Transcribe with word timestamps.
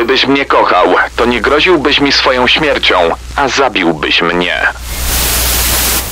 Gdybyś 0.00 0.26
mnie 0.26 0.44
kochał, 0.44 0.86
to 1.16 1.24
nie 1.26 1.40
groziłbyś 1.40 2.00
mi 2.00 2.12
swoją 2.12 2.46
śmiercią, 2.46 2.96
a 3.36 3.48
zabiłbyś 3.48 4.22
mnie. 4.22 4.54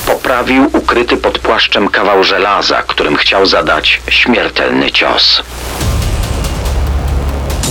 Poprawił 0.06 0.70
ukryty 0.72 1.16
pod 1.16 1.38
płaszczem 1.38 1.88
kawał 1.88 2.24
żelaza, 2.24 2.82
którym 2.82 3.16
chciał 3.16 3.46
zadać 3.46 4.00
śmiertelny 4.08 4.92
cios. 4.92 5.42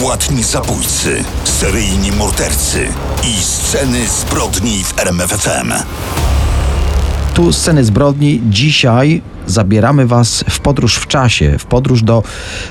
Płatni 0.02 0.44
zabójcy, 0.44 1.24
seryjni 1.44 2.12
mordercy 2.12 2.88
i 3.24 3.44
sceny 3.44 4.08
zbrodni 4.08 4.84
w 4.84 5.00
RMFFM. 5.00 5.74
Tu 7.34 7.54
sceny 7.54 7.84
zbrodni. 7.84 8.42
Dzisiaj 8.44 9.22
zabieramy 9.48 10.08
Was 10.08 10.44
w 10.50 10.60
podróż 10.60 10.96
w 10.96 11.08
czasie, 11.08 11.58
w 11.60 11.66
podróż 11.66 12.04
do 12.04 12.24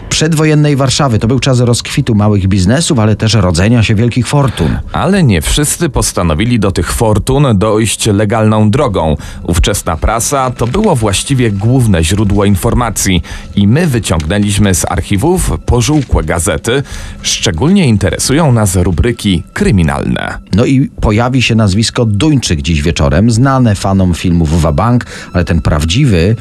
przedwojennej 0.09 0.77
Warszawy. 0.77 1.18
To 1.18 1.29
był 1.29 1.41
czas 1.41 1.60
rozkwitu 1.60 2.14
małych 2.14 2.48
biznesów, 2.48 2.98
ale 2.98 3.16
też 3.16 3.34
rodzenia 3.34 3.82
się 3.82 3.95
wielkich 3.95 4.27
fortun. 4.29 4.78
Ale 4.92 5.23
nie 5.23 5.42
wszyscy 5.42 5.88
postanowili 5.88 6.59
do 6.59 6.73
tych 6.73 6.92
fortun 6.92 7.46
dojść 7.54 8.06
legalną 8.06 8.70
drogą. 8.70 9.16
Ówczesna 9.42 9.96
prasa 9.96 10.51
to 10.51 10.66
było 10.66 10.96
właściwie 10.96 11.51
główne 11.51 12.04
źródło 12.04 12.45
informacji 12.45 13.23
i 13.56 13.68
my 13.68 13.87
wyciągnęliśmy 13.87 14.74
z 14.74 14.84
archiwów 14.84 15.52
pożółkłe 15.66 16.24
gazety. 16.24 16.82
Szczególnie 17.23 17.87
interesują 17.87 18.52
nas 18.52 18.77
rubryki 18.77 19.43
kryminalne. 19.52 20.38
No 20.54 20.65
i 20.65 20.90
pojawi 21.01 21.43
się 21.43 21.54
nazwisko 21.54 22.04
Duńczyk 22.04 22.62
dziś 22.62 22.82
wieczorem, 22.82 23.30
znane 23.30 23.74
fanom 23.74 24.15
filmów 24.15 24.62
Wabank, 24.62 25.06
ale 25.32 25.45
ten 25.45 25.60
prawdziwy 25.60 26.37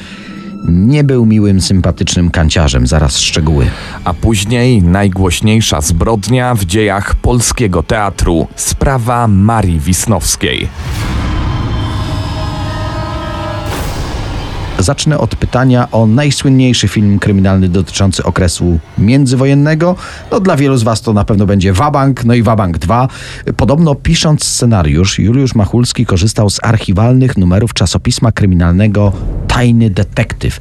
nie 0.68 1.04
był 1.04 1.26
miłym, 1.26 1.62
sympatycznym 1.62 2.32
kanciarzem. 2.32 2.88
Zaraz 2.88 3.20
szczegóły. 3.20 3.68
A 4.04 4.14
później 4.14 4.84
najgłośniejsza 4.84 5.82
zbrodnia 5.82 6.55
w 6.55 6.66
dziejach 6.66 7.16
polskiego 7.16 7.84
teatru 7.84 8.48
sprawa 8.55 9.28
Marii 9.28 9.80
Wisnowskiej. 9.80 10.68
Zacznę 14.86 15.18
od 15.18 15.36
pytania 15.36 15.91
o 15.91 16.05
najsłynniejszy 16.05 16.88
film 16.88 17.20
kryminalny 17.20 17.70
dotyczący 17.70 18.24
okresu 18.24 18.80
międzywojennego. 18.98 19.96
No 20.32 20.40
dla 20.40 20.55
wielu 20.55 20.77
z 20.77 20.84
Was 20.84 21.02
to 21.02 21.14
na 21.14 21.26
pewno 21.26 21.46
będzie 21.46 21.74
Wabank, 21.74 22.26
no 22.26 22.34
i 22.34 22.44
Wabank 22.44 22.77
2. 22.77 23.08
Podobno 23.58 23.96
pisząc 23.96 24.44
scenariusz, 24.44 25.20
Juliusz 25.20 25.55
Machulski 25.55 26.05
korzystał 26.05 26.50
z 26.50 26.64
archiwalnych 26.64 27.38
numerów 27.38 27.74
czasopisma 27.74 28.32
kryminalnego 28.32 29.12
Tajny 29.48 29.90
Detektyw. 29.90 30.60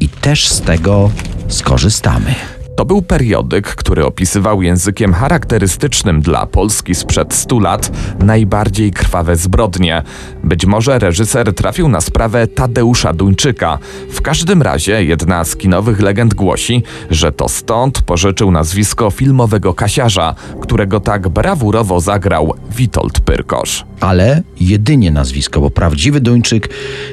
I 0.00 0.08
też 0.08 0.48
z 0.48 0.60
tego 0.60 1.10
skorzystamy. 1.48 2.34
To 2.78 2.84
był 2.84 3.02
periodyk, 3.02 3.66
który 3.66 4.06
opisywał 4.06 4.62
językiem 4.62 5.12
charakterystycznym 5.12 6.20
dla 6.20 6.46
Polski 6.46 6.94
sprzed 6.94 7.34
100 7.34 7.58
lat 7.58 7.90
najbardziej 8.18 8.90
krwawe 8.90 9.36
zbrodnie. 9.36 10.02
Być 10.44 10.66
może 10.66 10.98
reżyser 10.98 11.54
trafił 11.54 11.88
na 11.88 12.00
sprawę 12.00 12.46
Tadeusza 12.46 13.12
Duńczyka. 13.12 13.78
W 14.10 14.22
każdym 14.22 14.62
razie 14.62 15.04
jedna 15.04 15.44
z 15.44 15.56
kinowych 15.56 16.00
legend 16.00 16.34
głosi, 16.34 16.82
że 17.10 17.32
to 17.32 17.48
stąd 17.48 18.02
pożyczył 18.02 18.50
nazwisko 18.50 19.10
filmowego 19.10 19.74
kasiarza, 19.74 20.34
którego 20.60 21.00
tak 21.00 21.28
brawurowo 21.28 22.00
zagrał 22.00 22.54
Witold 22.70 23.20
Pyrkosz. 23.20 23.84
Ale 24.00 24.42
jedynie 24.60 25.10
nazwisko, 25.10 25.60
bo 25.60 25.70
prawdziwy 25.70 26.20
Duńczyk 26.20 26.68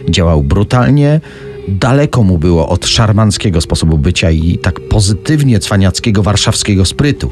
działał 0.09 0.43
brutalnie, 0.43 1.19
Daleko 1.67 2.23
mu 2.23 2.37
było 2.37 2.69
od 2.69 2.85
szarmanckiego 2.87 3.61
sposobu 3.61 3.97
bycia 3.97 4.31
i 4.31 4.57
tak 4.57 4.79
pozytywnie 4.79 5.59
cwaniackiego 5.59 6.23
warszawskiego 6.23 6.85
sprytu. 6.85 7.31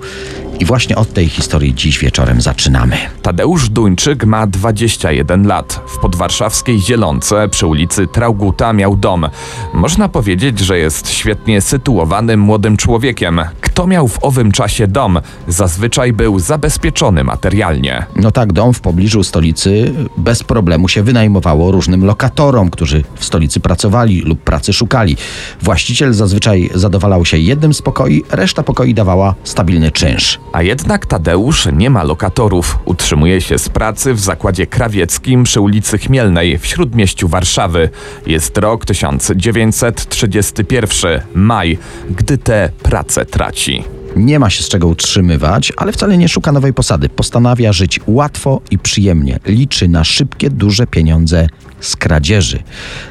I 0.60 0.66
właśnie 0.66 0.96
od 0.96 1.14
tej 1.14 1.30
historii 1.30 1.76
dziś 1.76 2.00
wieczorem 2.00 2.42
zaczynamy. 2.42 2.98
Tadeusz 3.22 3.70
Duńczyk 3.70 4.26
ma 4.26 4.48
21 4.48 5.48
lat. 5.48 5.82
W 5.88 5.98
podwarszawskiej 5.98 6.82
Zielonce 6.82 7.50
przy 7.50 7.68
ulicy 7.68 8.08
Trauguta 8.08 8.74
miał 8.74 8.96
dom. 8.96 9.30
Można 9.74 10.10
powiedzieć, 10.10 10.60
że 10.60 10.78
jest 10.78 11.10
świetnie 11.10 11.62
sytuowanym 11.62 12.40
młodym 12.40 12.78
człowiekiem. 12.78 13.42
Kto 13.62 13.88
miał 13.88 14.08
w 14.08 14.24
owym 14.24 14.52
czasie 14.52 14.88
dom, 14.88 15.20
zazwyczaj 15.48 16.14
był 16.14 16.40
zabezpieczony 16.40 17.24
materialnie. 17.24 18.06
No 18.16 18.32
tak, 18.32 18.54
dom 18.54 18.74
w 18.74 18.82
pobliżu 18.82 19.24
stolicy 19.24 19.94
bez 20.18 20.44
problemu 20.44 20.88
się 20.88 21.04
wynajmowało 21.04 21.72
różnym 21.72 22.06
lokatorom, 22.06 22.70
którzy 22.70 23.04
w 23.16 23.26
stolicy 23.26 23.60
pracowali 23.60 24.23
lub 24.24 24.40
pracy 24.40 24.74
szukali. 24.74 25.18
Właściciel 25.62 26.14
zazwyczaj 26.14 26.70
zadowalał 26.76 27.26
się 27.26 27.38
jednym 27.38 27.74
z 27.74 27.82
pokoi, 27.82 28.24
reszta 28.32 28.64
pokoi 28.64 28.94
dawała 28.94 29.36
stabilny 29.44 29.92
czynsz. 29.92 30.40
A 30.54 30.64
jednak 30.64 31.06
Tadeusz 31.06 31.68
nie 31.74 31.90
ma 31.90 32.04
lokatorów. 32.04 32.80
Utrzymuje 32.86 33.42
się 33.42 33.58
z 33.58 33.70
pracy 33.70 34.14
w 34.14 34.20
zakładzie 34.20 34.68
krawieckim 34.68 35.44
przy 35.44 35.62
ulicy 35.62 35.98
Chmielnej 35.98 36.58
w 36.58 36.66
śródmieściu 36.66 37.28
Warszawy. 37.28 37.90
Jest 38.28 38.58
rok 38.58 38.86
1931, 38.86 41.22
maj, 41.34 41.78
gdy 42.10 42.38
tę 42.38 42.70
pracę 42.84 43.26
traci. 43.26 43.84
Nie 44.16 44.40
ma 44.40 44.50
się 44.50 44.64
z 44.64 44.70
czego 44.70 44.88
utrzymywać, 44.88 45.74
ale 45.78 45.92
wcale 45.92 46.18
nie 46.18 46.30
szuka 46.30 46.52
nowej 46.52 46.74
posady. 46.74 47.10
Postanawia 47.10 47.74
żyć 47.74 48.00
łatwo 48.08 48.62
i 48.72 48.78
przyjemnie. 48.78 49.40
Liczy 49.46 49.88
na 49.88 50.04
szybkie, 50.04 50.50
duże 50.50 50.88
pieniądze 50.88 51.48
z 51.84 51.96
kradzieży. 51.96 52.64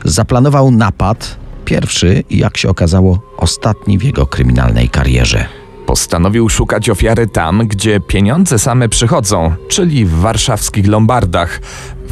Zaplanował 0.05 0.71
napad, 0.71 1.37
pierwszy 1.65 2.25
i 2.31 2.38
jak 2.38 2.56
się 2.56 2.69
okazało, 2.69 3.19
ostatni 3.37 3.99
w 3.99 4.03
jego 4.03 4.27
kryminalnej 4.27 4.88
karierze. 4.88 5.44
Postanowił 5.87 6.49
szukać 6.49 6.91
ofiary 6.91 7.27
tam, 7.27 7.69
gdzie 7.69 8.00
pieniądze 8.00 8.59
same 8.59 8.88
przychodzą, 8.88 9.55
czyli 9.69 10.05
w 10.05 10.11
warszawskich 10.11 10.87
lombardach. 10.87 11.61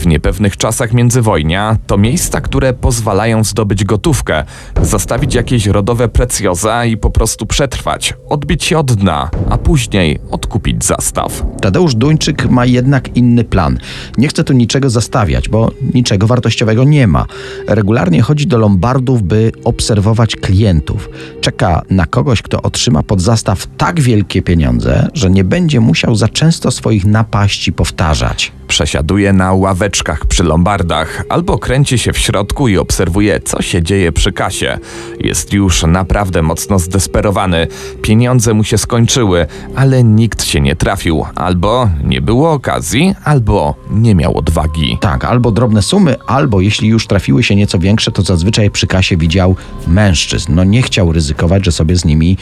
W 0.00 0.06
niepewnych 0.06 0.56
czasach 0.56 0.93
międzywojnia 0.93 1.77
to 1.87 1.99
miejsca, 1.99 2.41
które 2.41 2.72
pozwalają 2.72 3.44
zdobyć 3.44 3.84
gotówkę, 3.84 4.44
zostawić 4.83 5.34
jakieś 5.34 5.66
rodowe 5.66 6.09
precjoza 6.09 6.84
i 6.84 6.97
po 6.97 7.11
prostu 7.11 7.47
przetrwać, 7.47 8.15
odbić 8.28 8.65
się 8.65 8.78
od 8.78 8.93
dna, 8.93 9.31
a 9.50 9.59
później 9.59 10.19
odkupić 10.31 10.84
zastaw. 10.84 11.43
Tadeusz 11.61 11.94
Duńczyk 11.94 12.50
ma 12.50 12.66
jednak 12.66 13.16
inny 13.16 13.44
plan. 13.44 13.78
Nie 14.19 14.28
chce 14.28 14.44
tu 14.44 14.53
niczego 14.53 14.91
zastawiać, 14.91 15.49
bo 15.49 15.71
niczego 15.94 16.27
wartościowego 16.27 16.84
nie 16.84 17.06
ma. 17.06 17.27
Regularnie 17.67 18.22
chodzi 18.22 18.47
do 18.47 18.59
lombardów, 18.59 19.22
by 19.22 19.53
obserwować 19.65 20.37
klientów. 20.37 21.09
Czeka 21.41 21.82
na 21.91 22.06
kogoś, 22.06 22.43
kto 22.43 22.62
otrzyma 22.62 23.03
pod 23.03 23.21
zastaw 23.21 23.67
tak 23.77 24.00
wielkie 24.00 24.43
pieniądze, 24.43 25.09
że 25.15 25.31
nie 25.31 25.44
będzie 25.44 25.81
musiał 25.81 26.15
za 26.15 26.28
często 26.28 26.71
swoich 26.71 27.05
napaści 27.05 27.72
powtarzać. 27.72 28.53
Przesiaduje 28.70 29.32
na 29.32 29.53
ławeczkach 29.53 30.26
przy 30.26 30.44
lombardach 30.44 31.22
albo 31.28 31.58
kręci 31.58 31.98
się 31.98 32.12
w 32.12 32.19
środku 32.19 32.69
i 32.69 32.78
obserwuje, 32.78 33.41
co 33.41 33.62
się 33.62 33.82
dzieje 33.82 34.12
przy 34.12 34.32
kasie. 34.32 34.78
Jest 35.20 35.53
już 35.53 35.82
naprawdę 35.82 36.42
mocno 36.42 36.78
zdesperowany. 36.78 37.66
Pieniądze 38.03 38.54
mu 38.54 38.64
się 38.64 38.78
skończyły, 38.78 39.47
ale 39.76 40.04
nikt 40.04 40.44
się 40.44 40.60
nie 40.60 40.76
trafił. 40.76 41.25
Albo 41.34 41.88
nie 42.04 42.20
było 42.20 42.53
okazji, 42.53 43.14
albo 43.25 43.75
nie 43.91 44.14
miał 44.14 44.38
odwagi. 44.38 44.98
Tak, 45.00 45.25
albo 45.25 45.50
drobne 45.50 45.82
sumy, 45.82 46.16
albo 46.26 46.60
jeśli 46.60 46.88
już 46.88 47.06
trafiły 47.06 47.42
się 47.42 47.56
nieco 47.56 47.78
większe, 47.78 48.12
to 48.12 48.22
zazwyczaj 48.22 48.70
przy 48.70 48.87
kasie 48.87 49.16
widział 49.16 49.56
mężczyzn. 49.87 50.54
No 50.54 50.64
nie 50.64 50.82
chciał 50.82 51.12
ryzykować, 51.12 51.64
że 51.64 51.72
sobie 51.72 51.97
z 51.97 52.04
nimi 52.04 52.37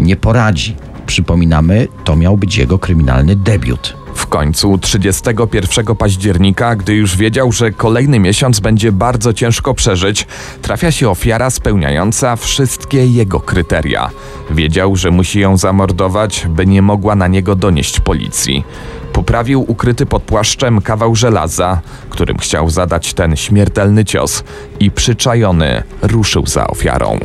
nie 0.00 0.16
poradzi. 0.16 0.76
Przypominamy, 1.06 1.88
to 2.04 2.16
miał 2.16 2.36
być 2.36 2.56
jego 2.56 2.78
kryminalny 2.78 3.36
debiut. 3.36 4.03
W 4.14 4.26
końcu 4.26 4.78
31 4.78 5.96
października, 5.96 6.76
gdy 6.76 6.94
już 6.94 7.16
wiedział, 7.16 7.52
że 7.52 7.70
kolejny 7.70 8.20
miesiąc 8.20 8.60
będzie 8.60 8.92
bardzo 8.92 9.32
ciężko 9.32 9.74
przeżyć, 9.74 10.26
trafia 10.62 10.90
się 10.90 11.10
ofiara 11.10 11.50
spełniająca 11.50 12.36
wszystkie 12.36 13.06
jego 13.06 13.40
kryteria. 13.40 14.10
Wiedział, 14.50 14.96
że 14.96 15.10
musi 15.10 15.40
ją 15.40 15.56
zamordować, 15.56 16.46
by 16.48 16.66
nie 16.66 16.82
mogła 16.82 17.14
na 17.14 17.28
niego 17.28 17.56
donieść 17.56 18.00
policji. 18.00 18.64
Poprawił 19.12 19.64
ukryty 19.70 20.06
pod 20.06 20.22
płaszczem 20.22 20.80
kawał 20.80 21.16
żelaza, 21.16 21.80
którym 22.10 22.38
chciał 22.38 22.70
zadać 22.70 23.14
ten 23.14 23.36
śmiertelny 23.36 24.04
cios 24.04 24.44
i 24.80 24.90
przyczajony 24.90 25.82
ruszył 26.02 26.46
za 26.46 26.66
ofiarą. 26.66 27.18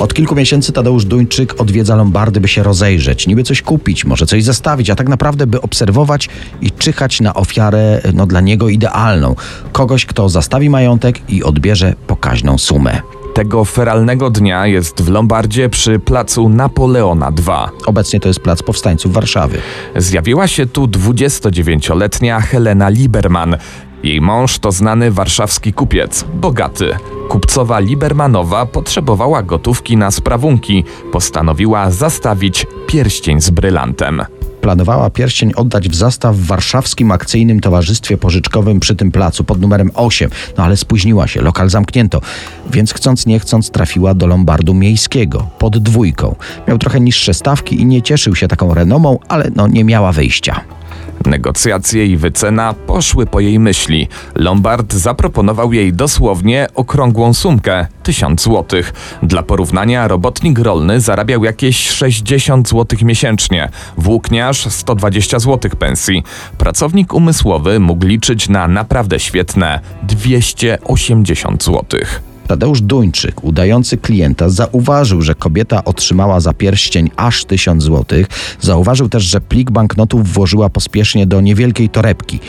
Od 0.00 0.14
kilku 0.14 0.34
miesięcy 0.34 0.72
Tadeusz 0.72 1.04
Duńczyk 1.04 1.60
odwiedza 1.60 1.96
Lombardy, 1.96 2.40
by 2.40 2.48
się 2.48 2.62
rozejrzeć, 2.62 3.26
niby 3.26 3.42
coś 3.42 3.62
kupić, 3.62 4.04
może 4.04 4.26
coś 4.26 4.44
zastawić, 4.44 4.90
a 4.90 4.94
tak 4.94 5.08
naprawdę 5.08 5.46
by 5.46 5.60
obserwować 5.60 6.28
i 6.60 6.70
czyhać 6.70 7.20
na 7.20 7.34
ofiarę, 7.34 8.00
no 8.14 8.26
dla 8.26 8.40
niego 8.40 8.68
idealną. 8.68 9.34
Kogoś, 9.72 10.06
kto 10.06 10.28
zastawi 10.28 10.70
majątek 10.70 11.30
i 11.30 11.44
odbierze 11.44 11.94
pokaźną 12.06 12.58
sumę. 12.58 13.00
Tego 13.34 13.64
feralnego 13.64 14.30
dnia 14.30 14.66
jest 14.66 15.02
w 15.02 15.08
Lombardzie 15.08 15.68
przy 15.68 15.98
placu 15.98 16.48
Napoleona 16.48 17.32
II. 17.48 17.78
Obecnie 17.86 18.20
to 18.20 18.28
jest 18.28 18.40
plac 18.40 18.62
powstańców 18.62 19.12
Warszawy. 19.12 19.58
Zjawiła 19.96 20.46
się 20.46 20.66
tu 20.66 20.86
29-letnia 20.86 22.40
Helena 22.40 22.88
Lieberman. 22.88 23.56
Jej 24.02 24.20
mąż 24.20 24.58
to 24.58 24.72
znany 24.72 25.10
warszawski 25.10 25.72
kupiec, 25.72 26.24
bogaty. 26.34 26.96
Kupcowa 27.28 27.78
Libermanowa 27.78 28.66
potrzebowała 28.66 29.42
gotówki 29.42 29.96
na 29.96 30.10
sprawunki. 30.10 30.84
Postanowiła 31.12 31.90
zastawić 31.90 32.66
pierścień 32.86 33.40
z 33.40 33.50
brylantem. 33.50 34.22
Planowała 34.60 35.10
pierścień 35.10 35.52
oddać 35.56 35.88
w 35.88 35.94
zastaw 35.94 36.36
w 36.36 36.46
warszawskim 36.46 37.12
akcyjnym 37.12 37.60
towarzystwie 37.60 38.16
pożyczkowym 38.16 38.80
przy 38.80 38.96
tym 38.96 39.10
placu 39.10 39.44
pod 39.44 39.60
numerem 39.60 39.90
8, 39.94 40.30
no 40.58 40.64
ale 40.64 40.76
spóźniła 40.76 41.26
się, 41.26 41.42
lokal 41.42 41.70
zamknięto, 41.70 42.20
więc 42.70 42.92
chcąc 42.92 43.26
nie 43.26 43.40
chcąc 43.40 43.70
trafiła 43.70 44.14
do 44.14 44.26
Lombardu 44.26 44.74
Miejskiego 44.74 45.50
pod 45.58 45.78
dwójką. 45.78 46.36
Miał 46.68 46.78
trochę 46.78 47.00
niższe 47.00 47.34
stawki 47.34 47.80
i 47.80 47.86
nie 47.86 48.02
cieszył 48.02 48.34
się 48.34 48.48
taką 48.48 48.74
renomą, 48.74 49.18
ale 49.28 49.50
no 49.56 49.68
nie 49.68 49.84
miała 49.84 50.12
wyjścia. 50.12 50.79
Negocjacje 51.26 52.06
i 52.06 52.16
wycena 52.16 52.74
poszły 52.86 53.26
po 53.26 53.40
jej 53.40 53.58
myśli. 53.58 54.08
Lombard 54.34 54.92
zaproponował 54.92 55.72
jej 55.72 55.92
dosłownie 55.92 56.66
okrągłą 56.74 57.34
sumkę 57.34 57.86
1000 58.02 58.42
zł. 58.42 58.82
Dla 59.22 59.42
porównania 59.42 60.08
robotnik 60.08 60.58
rolny 60.58 61.00
zarabiał 61.00 61.44
jakieś 61.44 61.88
60 61.90 62.68
zł 62.68 62.98
miesięcznie, 63.02 63.68
włókniarz 63.96 64.68
120 64.68 65.38
zł 65.38 65.70
pensji. 65.78 66.24
Pracownik 66.58 67.14
umysłowy 67.14 67.80
mógł 67.80 68.06
liczyć 68.06 68.48
na 68.48 68.68
naprawdę 68.68 69.20
świetne 69.20 69.80
280 70.02 71.64
zł. 71.64 72.00
Tadeusz 72.50 72.80
Duńczyk, 72.80 73.44
udający 73.44 73.98
klienta, 73.98 74.48
zauważył, 74.48 75.22
że 75.22 75.34
kobieta 75.34 75.84
otrzymała 75.84 76.40
za 76.40 76.52
pierścień 76.52 77.10
aż 77.16 77.44
1000 77.44 77.84
zł. 77.84 78.24
Zauważył 78.60 79.08
też, 79.08 79.22
że 79.22 79.40
plik 79.40 79.70
banknotów 79.70 80.32
włożyła 80.32 80.68
pospiesznie 80.68 81.26
do 81.26 81.40
niewielkiej 81.40 81.88
torebki. 81.88 82.40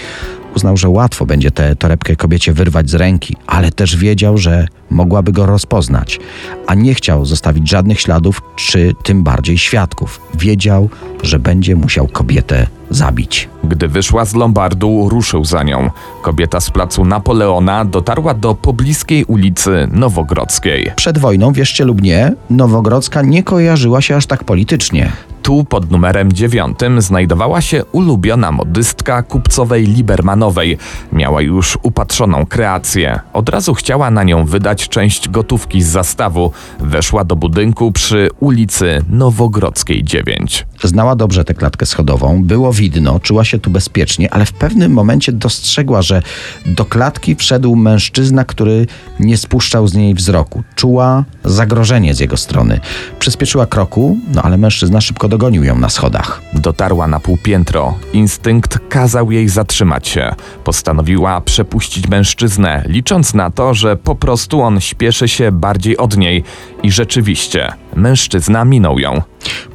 Uznał, 0.55 0.77
że 0.77 0.89
łatwo 0.89 1.25
będzie 1.25 1.51
tę 1.51 1.75
torebkę 1.75 2.15
kobiecie 2.15 2.53
wyrwać 2.53 2.89
z 2.89 2.93
ręki, 2.93 3.35
ale 3.47 3.71
też 3.71 3.95
wiedział, 3.95 4.37
że 4.37 4.67
mogłaby 4.89 5.31
go 5.31 5.45
rozpoznać, 5.45 6.19
a 6.67 6.75
nie 6.75 6.93
chciał 6.93 7.25
zostawić 7.25 7.69
żadnych 7.69 8.01
śladów, 8.01 8.41
czy 8.55 8.93
tym 9.03 9.23
bardziej 9.23 9.57
świadków. 9.57 10.21
Wiedział, 10.33 10.89
że 11.23 11.39
będzie 11.39 11.75
musiał 11.75 12.07
kobietę 12.07 12.67
zabić. 12.89 13.49
Gdy 13.63 13.87
wyszła 13.87 14.25
z 14.25 14.35
Lombardu, 14.35 15.09
ruszył 15.09 15.45
za 15.45 15.63
nią. 15.63 15.89
Kobieta 16.21 16.59
z 16.59 16.69
placu 16.69 17.05
Napoleona 17.05 17.85
dotarła 17.85 18.33
do 18.33 18.55
pobliskiej 18.55 19.25
ulicy 19.25 19.87
Nowogrodzkiej. 19.91 20.91
Przed 20.95 21.17
wojną, 21.17 21.53
wierzcie 21.53 21.85
lub 21.85 22.01
nie, 22.01 22.33
Nowogrodzka 22.49 23.21
nie 23.21 23.43
kojarzyła 23.43 24.01
się 24.01 24.15
aż 24.15 24.25
tak 24.25 24.43
politycznie. 24.43 25.11
Tu 25.41 25.63
pod 25.63 25.91
numerem 25.91 26.33
dziewiątym 26.33 27.01
znajdowała 27.01 27.61
się 27.61 27.85
ulubiona 27.85 28.51
modystka 28.51 29.23
kupcowej 29.23 29.85
Libermanowej. 29.85 30.77
Miała 31.13 31.41
już 31.41 31.77
upatrzoną 31.83 32.45
kreację. 32.45 33.19
Od 33.33 33.49
razu 33.49 33.73
chciała 33.73 34.11
na 34.11 34.23
nią 34.23 34.45
wydać 34.45 34.89
część 34.89 35.29
gotówki 35.29 35.81
z 35.81 35.87
zastawu. 35.87 36.51
Weszła 36.79 37.23
do 37.23 37.35
budynku 37.35 37.91
przy 37.91 38.29
ulicy 38.39 39.01
Nowogrodzkiej 39.09 40.03
9. 40.03 40.65
Znała 40.83 41.15
dobrze 41.15 41.43
tę 41.43 41.53
klatkę 41.53 41.85
schodową, 41.85 42.43
było 42.43 42.73
widno, 42.73 43.19
czuła 43.19 43.45
się 43.45 43.59
tu 43.59 43.69
bezpiecznie, 43.69 44.33
ale 44.33 44.45
w 44.45 44.53
pewnym 44.53 44.91
momencie 44.91 45.31
dostrzegła, 45.31 46.01
że 46.01 46.21
do 46.65 46.85
klatki 46.85 47.35
wszedł 47.35 47.75
mężczyzna, 47.75 48.45
który 48.45 48.87
nie 49.19 49.37
spuszczał 49.37 49.87
z 49.87 49.93
niej 49.93 50.13
wzroku. 50.13 50.63
Czuła 50.75 51.23
zagrożenie 51.45 52.15
z 52.15 52.19
jego 52.19 52.37
strony. 52.37 52.79
Przyspieszyła 53.19 53.65
kroku, 53.65 54.17
no 54.33 54.41
ale 54.41 54.57
mężczyzna 54.57 55.01
szybko 55.01 55.27
dogonił 55.31 55.63
ją 55.63 55.77
na 55.79 55.89
schodach. 55.89 56.41
Dotarła 56.53 57.07
na 57.07 57.19
półpiętro. 57.19 57.93
Instynkt 58.13 58.79
kazał 58.89 59.31
jej 59.31 59.49
zatrzymać 59.49 60.07
się. 60.07 60.35
Postanowiła 60.63 61.41
przepuścić 61.41 62.07
mężczyznę, 62.07 62.83
licząc 62.87 63.33
na 63.33 63.51
to, 63.51 63.73
że 63.73 63.95
po 63.95 64.15
prostu 64.15 64.61
on 64.61 64.81
śpieszy 64.81 65.27
się 65.27 65.51
bardziej 65.51 65.97
od 65.97 66.17
niej. 66.17 66.43
I 66.83 66.91
rzeczywiście, 66.91 67.73
mężczyzna 67.95 68.65
minął 68.65 68.99
ją. 68.99 69.21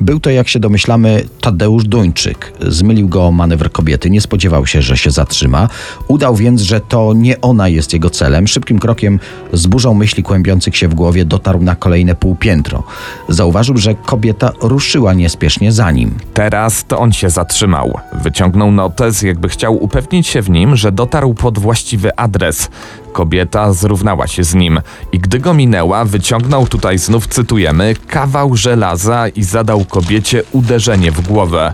Był 0.00 0.20
to, 0.20 0.30
jak 0.30 0.48
się 0.48 0.58
domyślamy, 0.58 1.24
Tadeusz 1.40 1.84
Duńczyk. 1.84 2.52
Zmylił 2.68 3.08
go 3.08 3.32
manewr 3.32 3.72
kobiety, 3.72 4.10
nie 4.10 4.20
spodziewał 4.20 4.66
się, 4.66 4.82
że 4.82 4.96
się 4.96 5.10
zatrzyma. 5.10 5.68
Udał 6.08 6.36
więc, 6.36 6.60
że 6.60 6.80
to 6.80 7.12
nie 7.14 7.40
ona 7.40 7.68
jest 7.68 7.92
jego 7.92 8.10
celem. 8.10 8.46
Szybkim 8.46 8.78
krokiem, 8.78 9.20
z 9.52 9.66
burzą 9.66 9.94
myśli 9.94 10.22
kłębiących 10.22 10.76
się 10.76 10.88
w 10.88 10.94
głowie, 10.94 11.24
dotarł 11.24 11.62
na 11.62 11.76
kolejne 11.76 12.14
półpiętro. 12.14 12.82
Zauważył, 13.28 13.76
że 13.76 13.94
kobieta 13.94 14.52
ruszyła 14.60 15.14
niespiesznie 15.14 15.72
za 15.72 15.90
nim. 15.90 16.14
Teraz 16.34 16.84
to 16.84 16.98
on 16.98 17.12
się 17.12 17.30
zatrzymał. 17.30 17.98
Wyciągnął 18.22 18.72
notes, 18.72 19.22
jakby 19.22 19.48
chciał 19.48 19.84
upewnić 19.84 20.26
się 20.26 20.42
w 20.42 20.50
nim, 20.50 20.76
że 20.76 20.92
dotarł 20.92 21.34
pod 21.34 21.58
właściwy 21.58 22.16
adres. 22.16 22.70
Kobieta 23.16 23.72
zrównała 23.72 24.26
się 24.26 24.44
z 24.44 24.54
nim 24.54 24.80
i 25.12 25.18
gdy 25.18 25.38
go 25.38 25.54
minęła, 25.54 26.04
wyciągnął 26.04 26.66
tutaj 26.66 26.98
znów 26.98 27.26
cytujemy 27.26 27.94
kawał 28.06 28.56
żelaza 28.56 29.28
i 29.28 29.42
zadał 29.42 29.84
kobiecie 29.84 30.42
uderzenie 30.52 31.12
w 31.12 31.20
głowę. 31.20 31.72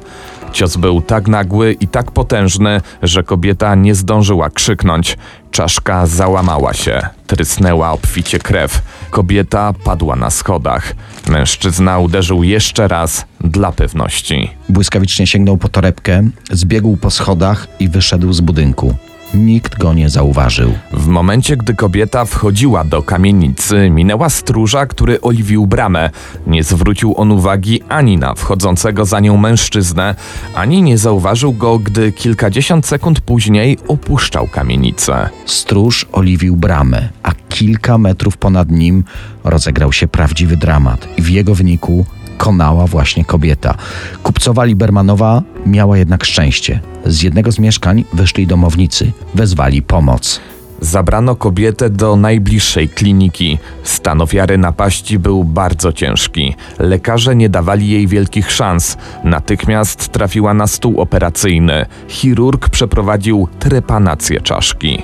Cios 0.53 0.77
był 0.77 1.01
tak 1.01 1.29
nagły 1.29 1.73
i 1.73 1.89
tak 1.89 2.11
potężny, 2.11 2.81
że 3.03 3.23
kobieta 3.23 3.75
nie 3.75 3.95
zdążyła 3.95 4.51
krzyknąć. 4.51 5.19
Czaszka 5.51 6.07
załamała 6.07 6.73
się, 6.75 7.01
trysnęła 7.27 7.93
obficie 7.93 8.39
krew. 8.39 8.83
Kobieta 9.11 9.73
padła 9.85 10.17
na 10.17 10.31
schodach. 10.31 10.95
Mężczyzna 11.29 11.99
uderzył 11.99 12.43
jeszcze 12.43 12.89
raz 12.89 13.25
dla 13.41 13.73
pewności. 13.73 14.51
Błyskawicznie 14.69 15.27
sięgnął 15.27 15.57
po 15.57 15.69
torebkę, 15.69 16.29
zbiegł 16.51 16.97
po 16.97 17.11
schodach 17.11 17.69
i 17.81 17.89
wyszedł 17.89 18.33
z 18.33 18.41
budynku. 18.41 18.95
Nikt 19.35 19.79
go 19.79 19.93
nie 19.95 20.09
zauważył. 20.09 20.73
W 20.93 21.07
momencie, 21.07 21.57
gdy 21.57 21.75
kobieta 21.75 22.25
wchodziła 22.25 22.85
do 22.85 23.03
kamienicy, 23.03 23.91
minęła 23.91 24.31
stróża, 24.31 24.87
który 24.87 25.21
oliwił 25.21 25.67
bramę. 25.67 26.11
Nie 26.47 26.63
zwrócił 26.63 27.15
on 27.17 27.33
uwagi 27.33 27.83
ani 27.89 28.17
na 28.17 28.35
wchodzącego 28.35 29.05
za 29.05 29.21
nią 29.21 29.37
mężczyznę, 29.37 30.15
ani 30.55 30.83
nie 30.83 30.99
zauważył 30.99 31.53
go, 31.53 31.79
gdy 31.79 32.13
kilkadziesiąt 32.13 32.87
sekund 32.87 33.21
później 33.21 33.79
opuszczał 33.89 34.49
kamienicę. 34.49 35.29
Stróż 35.47 36.07
oliwił 36.13 36.57
bramę, 36.57 37.09
a 37.23 37.33
kilka 37.49 37.99
metrów 37.99 38.37
ponad 38.37 38.71
nim 38.71 39.05
rozegrał 39.45 39.93
się 39.93 40.09
prawdziwy 40.09 40.57
dramat. 40.57 41.09
W 41.19 41.29
jego 41.29 41.55
wyniku 41.55 42.07
konała 42.43 42.87
właśnie 42.87 43.25
kobieta. 43.25 43.75
Kupcowa 44.23 44.65
Libermanowa 44.65 45.43
miała 45.67 45.99
jednak 45.99 46.25
szczęście. 46.25 46.81
Z 47.07 47.23
jednego 47.23 47.53
z 47.53 47.59
mieszkań 47.59 48.05
wyszli 48.13 48.47
domownicy, 48.47 49.13
wezwali 49.35 49.83
pomoc. 49.83 50.41
Zabrano 50.81 51.37
kobietę 51.37 51.91
do 51.91 52.17
najbliższej 52.17 52.89
kliniki. 52.89 53.59
Stan 53.85 54.21
ofiary 54.21 54.59
napaści 54.59 55.19
był 55.19 55.45
bardzo 55.45 55.93
ciężki. 55.93 56.55
Lekarze 56.79 57.37
nie 57.37 57.49
dawali 57.49 57.89
jej 57.89 58.07
wielkich 58.07 58.53
szans. 58.53 58.97
Natychmiast 59.25 60.09
trafiła 60.09 60.55
na 60.55 60.67
stół 60.67 61.01
operacyjny. 61.01 61.87
Chirurg 62.09 62.69
przeprowadził 62.69 63.49
trepanację 63.59 64.41
czaszki. 64.41 65.03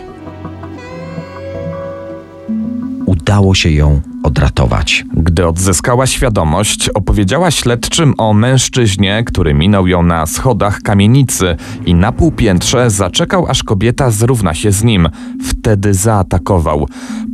Udało 3.06 3.54
się 3.54 3.70
ją 3.70 4.00
odratować. 4.22 5.04
Gdy 5.14 5.46
odzyskała 5.46 6.06
świadomość, 6.06 6.88
opowiedziała 6.88 7.50
śledczym 7.50 8.14
o 8.18 8.34
mężczyźnie, 8.34 9.22
który 9.26 9.54
minął 9.54 9.86
ją 9.86 10.02
na 10.02 10.26
schodach 10.26 10.82
kamienicy 10.82 11.56
i 11.86 11.94
na 11.94 12.12
półpiętrze 12.12 12.90
zaczekał, 12.90 13.46
aż 13.46 13.62
kobieta 13.62 14.10
zrówna 14.10 14.54
się 14.54 14.72
z 14.72 14.84
nim. 14.84 15.08
Wtedy 15.42 15.94
zaatakował. 15.94 16.88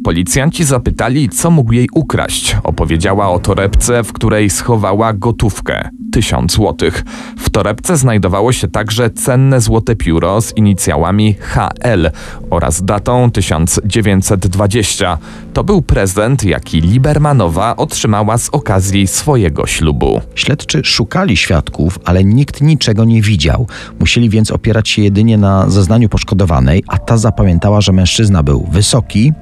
Policjanci 0.04 0.64
zapytali, 0.64 1.28
co 1.28 1.50
mógł 1.50 1.72
jej 1.72 1.88
ukraść. 1.94 2.56
Opowiedziała 2.64 3.28
o 3.28 3.38
torebce, 3.38 4.04
w 4.04 4.12
której 4.12 4.50
schowała 4.50 5.12
gotówkę. 5.12 5.88
Tysiąc 6.12 6.52
złotych. 6.52 7.04
W 7.38 7.50
torebce 7.50 7.96
znajdowało 7.96 8.52
się 8.52 8.68
także 8.68 9.10
cenne 9.10 9.60
złote 9.60 9.96
pióro 9.96 10.40
z 10.40 10.56
inicjałami 10.56 11.34
HL 11.40 12.10
oraz 12.50 12.84
datą 12.84 13.30
1920. 13.30 15.18
To 15.52 15.64
był 15.64 15.82
prezent, 15.82 16.44
jaki 16.44 16.73
Libermanowa 16.80 17.76
otrzymała 17.76 18.38
z 18.38 18.48
okazji 18.48 19.06
swojego 19.06 19.66
ślubu. 19.66 20.20
Śledczy 20.34 20.84
szukali 20.84 21.36
świadków, 21.36 21.98
ale 22.04 22.24
nikt 22.24 22.60
niczego 22.60 23.04
nie 23.04 23.22
widział. 23.22 23.66
Musieli 24.00 24.30
więc 24.30 24.50
opierać 24.50 24.88
się 24.88 25.02
jedynie 25.02 25.38
na 25.38 25.70
zeznaniu 25.70 26.08
poszkodowanej, 26.08 26.84
a 26.88 26.98
ta 26.98 27.16
zapamiętała, 27.16 27.80
że 27.80 27.92
mężczyzna 27.92 28.42
był 28.42 28.68
wysoki, 28.70 29.32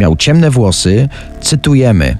miał 0.00 0.16
ciemne 0.16 0.50
włosy, 0.50 1.08
cytujemy. 1.40 2.16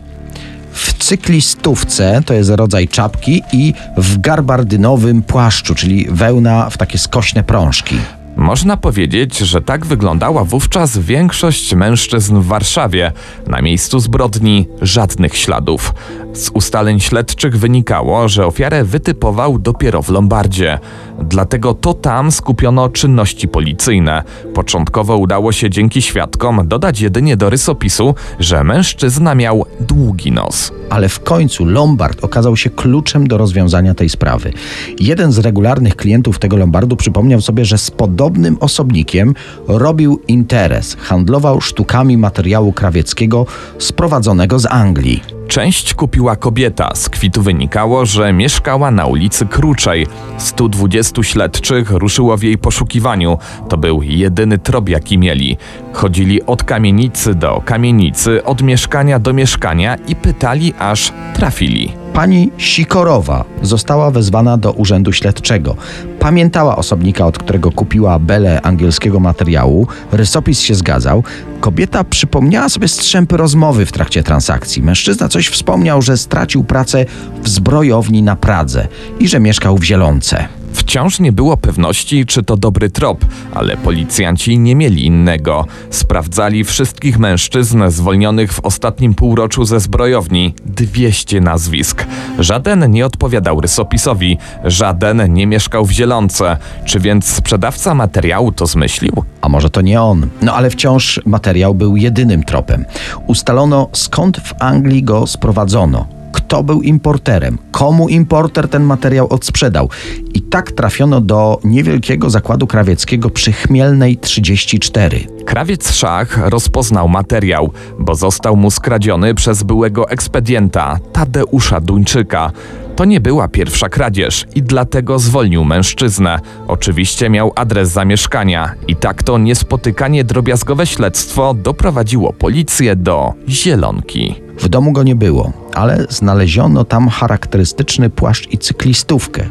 W 0.73 0.93
cyklistówce, 0.93 2.23
to 2.27 2.35
jest 2.35 2.51
rodzaj 2.51 2.89
czapki, 2.89 3.43
i 3.53 3.75
w 3.97 4.19
garbardynowym 4.21 5.23
płaszczu, 5.23 5.75
czyli 5.75 6.07
wełna 6.11 6.71
w 6.71 6.79
takie 6.79 6.99
skośne 6.99 7.45
prążki. 7.45 7.97
Można 8.37 8.77
powiedzieć, 8.77 9.39
że 9.39 9.61
tak 9.61 9.87
wyglądała 9.87 10.45
wówczas 10.45 10.99
większość 10.99 11.75
mężczyzn 11.75 12.41
w 12.41 12.47
Warszawie. 12.47 13.13
Na 13.47 13.63
miejscu 13.63 14.01
zbrodni 14.01 14.69
żadnych 14.83 15.37
śladów. 15.37 15.95
Z 16.33 16.51
ustaleń 16.55 17.01
śledczych 17.01 17.59
wynikało, 17.59 18.29
że 18.29 18.47
ofiarę 18.47 18.85
wytypował 18.85 19.59
dopiero 19.59 20.03
w 20.03 20.09
Lombardzie. 20.09 20.79
Dlatego 21.23 21.75
to 21.75 21.95
tam 21.95 22.33
skupiono 22.33 22.89
czynności 22.89 23.49
policyjne. 23.49 24.23
Początkowo 24.55 25.17
udało 25.17 25.53
się 25.53 25.71
dzięki 25.71 26.03
świadkom 26.03 26.69
dodać 26.69 27.01
jedynie 27.01 27.37
do 27.37 27.51
rysopisu, 27.51 28.15
że 28.41 28.65
mężczyzna 28.65 29.35
miał 29.35 29.67
długi 29.81 30.33
nos. 30.33 30.73
Ale 30.91 31.09
w 31.09 31.21
końcu 31.21 31.65
Lombard 31.65 32.25
okazał 32.25 32.57
się 32.57 32.71
kluczem 32.71 33.27
do 33.27 33.39
rozwiązania 33.39 33.95
tej 33.95 34.09
sprawy. 34.09 34.53
Jeden 35.01 35.33
z 35.33 35.39
regularnych 35.39 35.97
klientów 35.97 36.39
tego 36.39 36.57
Lombardu 36.57 36.97
przypomniał 36.97 37.41
sobie, 37.41 37.65
że 37.65 37.79
z 37.79 37.91
podobnym 38.27 38.57
osobnikiem 38.61 39.35
robił 39.69 40.21
interes, 40.29 40.97
handlował 41.01 41.61
sztukami 41.61 42.19
materiału 42.19 42.73
krawieckiego 42.73 43.47
sprowadzonego 43.79 44.59
z 44.59 44.67
Anglii. 44.67 45.23
Część 45.49 45.95
kupiła 45.95 46.37
kobieta. 46.37 46.95
Z 46.95 47.09
kwitu 47.09 47.43
wynikało, 47.43 48.07
że 48.07 48.33
mieszkała 48.33 48.91
na 48.91 49.07
ulicy 49.07 49.47
Kruczej. 49.47 50.07
120 50.39 51.23
śledczych 51.23 51.91
ruszyło 51.91 52.37
w 52.37 52.43
jej 52.43 52.59
poszukiwaniu. 52.59 53.39
To 53.69 53.77
był 53.77 54.03
jedyny 54.03 54.59
trop, 54.59 54.89
jaki 54.89 55.19
mieli. 55.19 55.57
Chodzili 55.93 56.47
od 56.47 56.65
kamienicy 56.65 57.35
do 57.35 57.63
kamienicy, 57.65 58.45
od 58.45 58.63
mieszkania 58.63 59.19
do 59.19 59.33
mieszkania 59.33 59.97
i 60.09 60.17
pytali, 60.17 60.75
aż 60.79 61.13
trafili. 61.35 62.06
Pani 62.17 62.51
Sikorowa 62.59 63.45
została 63.63 64.11
wezwana 64.11 64.57
do 64.57 64.73
urzędu 64.73 65.13
śledczego. 65.13 65.77
Pamiętała 66.21 66.77
osobnika, 66.77 67.27
od 67.27 67.39
którego 67.39 67.73
kupiła 67.73 68.19
belę 68.19 68.63
angielskiego 68.63 69.21
materiału. 69.21 69.87
Rysopis 70.13 70.61
się 70.61 70.75
zgadzał. 70.75 71.23
Kobieta 71.61 72.05
przypomniała 72.05 72.69
sobie 72.69 72.89
strzępy 72.89 73.37
rozmowy 73.37 73.87
w 73.87 73.93
trakcie 73.93 74.23
transakcji. 74.23 74.83
Mężczyzna 74.83 75.29
coś 75.29 75.49
wspomniał, 75.49 76.03
że 76.03 76.17
stracił 76.17 76.65
pracę 76.65 77.05
w 77.43 77.49
zbrojowni 77.49 78.23
na 78.23 78.37
Pradze 78.37 78.89
i 79.21 79.29
że 79.29 79.41
mieszkał 79.41 79.79
w 79.79 79.85
Zielonce. 79.85 80.49
Wciąż 80.87 81.21
nie 81.21 81.33
było 81.33 81.57
pewności, 81.57 82.27
czy 82.27 82.43
to 82.43 82.57
dobry 82.57 82.91
trop, 82.91 83.25
ale 83.55 83.77
policjanci 83.77 84.59
nie 84.59 84.77
mieli 84.77 85.07
innego. 85.07 85.67
Sprawdzali 85.91 86.65
wszystkich 86.65 87.19
mężczyzn 87.19 87.83
zwolnionych 87.89 88.53
w 88.53 88.61
ostatnim 88.61 89.15
półroczu 89.15 89.65
ze 89.65 89.81
zbrojowni 89.81 90.55
200 90.67 91.41
nazwisk. 91.41 92.07
Żaden 92.39 92.91
nie 92.91 93.07
odpowiadał 93.07 93.61
rysopisowi, 93.61 94.39
żaden 94.65 95.33
nie 95.33 95.47
mieszkał 95.47 95.87
w 95.87 95.91
Zielonce. 95.91 96.57
Czy 96.85 97.01
więc 97.01 97.25
sprzedawca 97.25 97.95
materiału 97.95 98.53
to 98.53 98.67
zmyślił? 98.67 99.25
A 99.41 99.49
może 99.49 99.71
to 99.71 99.81
nie 99.81 100.03
on? 100.03 100.29
No 100.43 100.55
ale 100.55 100.71
wciąż 100.71 101.21
materiał 101.25 101.75
był 101.75 101.97
jedynym 101.97 102.45
tropem. 102.45 102.85
Ustalono 103.27 103.89
skąd 103.93 104.41
w 104.41 104.55
Anglii 104.59 105.03
go 105.03 105.27
sprowadzono. 105.27 106.16
Kto 106.33 106.63
był 106.63 106.83
importerem, 106.83 107.59
komu 107.71 108.09
importer 108.09 108.69
ten 108.69 108.83
materiał 108.83 109.27
odsprzedał. 109.31 109.89
I 110.35 110.43
tak 110.43 110.73
trafiono 110.73 111.21
do 111.21 111.61
niewielkiego 111.65 112.31
zakładu 112.31 112.67
krawieckiego 112.67 113.31
przy 113.31 113.53
Chmielnej 113.53 114.17
34. 114.17 115.27
Krawiec 115.45 115.93
Szach 115.93 116.39
rozpoznał 116.49 117.09
materiał, 117.09 117.71
bo 117.99 118.15
został 118.15 118.57
mu 118.57 118.71
skradziony 118.71 119.35
przez 119.35 119.63
byłego 119.63 120.11
ekspedienta 120.11 120.99
Tadeusza 121.13 121.81
Duńczyka. 121.81 122.53
To 122.97 123.05
nie 123.05 123.21
była 123.21 123.49
pierwsza 123.49 123.89
kradzież 123.89 124.47
i 124.55 124.63
dlatego 124.63 125.19
zwolnił 125.19 125.65
mężczyznę. 125.65 126.39
Oczywiście 126.69 127.31
miał 127.31 127.53
adres 127.55 127.91
zamieszkania 127.91 128.75
i 128.89 128.97
tak 128.97 129.23
to 129.23 129.39
niespotykanie 129.39 130.25
drobiazgowe 130.25 130.87
śledztwo 130.87 131.55
doprowadziło 131.55 132.33
policję 132.33 132.97
do 132.97 133.35
Zielonki. 133.49 134.46
W 134.59 134.69
domu 134.69 134.93
go 134.93 135.03
nie 135.03 135.15
było, 135.15 135.53
ale 135.75 136.07
znaleziono 136.09 136.85
tam 136.85 137.09
charakterystyczny 137.09 138.11
płaszcz 138.11 138.53
i 138.53 138.59
cyklistówkę. 138.59 139.49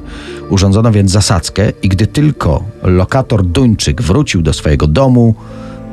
Urządzono 0.50 0.92
więc 0.92 1.12
zasadzkę 1.12 1.72
i 1.84 1.90
gdy 1.90 2.08
tylko 2.08 2.64
lokator 2.84 3.46
Duńczyk 3.46 4.02
wrócił 4.02 4.42
do 4.42 4.54
swojego 4.54 4.88
domu, 4.88 5.36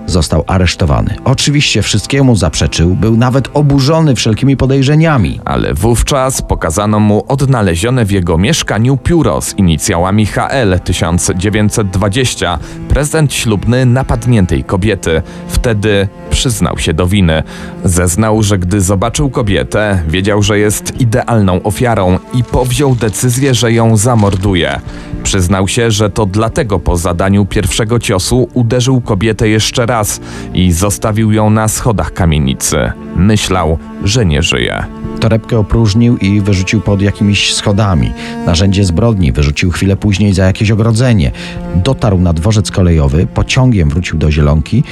został 0.06 0.44
aresztowany. 0.46 1.16
Oczywiście 1.24 1.82
wszystkiemu 1.82 2.36
zaprzeczył, 2.36 2.94
był 2.94 3.16
nawet 3.16 3.48
oburzony 3.54 4.14
wszelkimi 4.14 4.56
podejrzeniami. 4.56 5.40
Ale 5.44 5.74
wówczas 5.74 6.42
pokazano 6.42 7.00
mu 7.00 7.24
odnalezione 7.28 8.04
w 8.04 8.10
jego 8.10 8.38
mieszkaniu 8.38 8.96
pióro 8.96 9.40
z 9.40 9.58
inicjałami 9.58 10.26
HL 10.26 10.80
1920, 10.84 12.58
prezent 12.92 13.34
ślubny 13.34 13.86
napadniętej 13.86 14.64
kobiety. 14.64 15.22
Wtedy 15.48 16.08
przyznał 16.30 16.78
się 16.78 16.94
do 16.94 17.06
winy. 17.06 17.42
Zeznał, 17.84 18.42
że 18.42 18.58
gdy 18.58 18.80
zobaczył 18.80 19.30
kobietę, 19.30 20.02
wiedział, 20.08 20.42
że 20.42 20.58
jest 20.58 21.00
idealną 21.00 21.62
ofiarą 21.62 22.18
i 22.34 22.44
powziął 22.44 22.94
decyzję, 22.94 23.54
że 23.54 23.72
ją 23.72 23.96
zamorduje. 23.96 24.80
Przyznał 25.22 25.68
się, 25.68 25.90
że 25.90 26.10
to 26.10 26.26
dlatego 26.26 26.78
po 26.78 26.96
zadaniu 26.96 27.46
pierwszego 27.46 27.98
ciosu 27.98 28.48
uderzył 28.54 29.00
kobietę 29.00 29.48
jeszcze 29.48 29.86
raz 29.86 30.20
i 30.54 30.72
zostawił 30.72 31.32
ją 31.32 31.50
na 31.50 31.68
schodach 31.68 32.12
kamienicy. 32.12 32.92
Myślał, 33.16 33.78
że 34.04 34.26
nie 34.26 34.42
żyje. 34.42 34.84
Torebkę 35.20 35.58
opróżnił 35.58 36.16
i 36.16 36.40
wyrzucił 36.40 36.80
pod 36.80 37.02
jakimiś 37.02 37.54
schodami. 37.54 38.12
Narzędzie 38.46 38.84
zbrodni 38.84 39.32
wyrzucił 39.32 39.70
chwilę 39.70 39.96
później 39.96 40.34
za 40.34 40.44
jakieś 40.44 40.70
ogrodzenie. 40.70 41.30
Dotarł 41.74 42.18
na 42.18 42.32
dworzec 42.32 42.70
kolejowy, 42.82 43.26
pociągiem 43.26 43.88
wrócił 43.88 44.18
do 44.18 44.32
Zielonki 44.32 44.84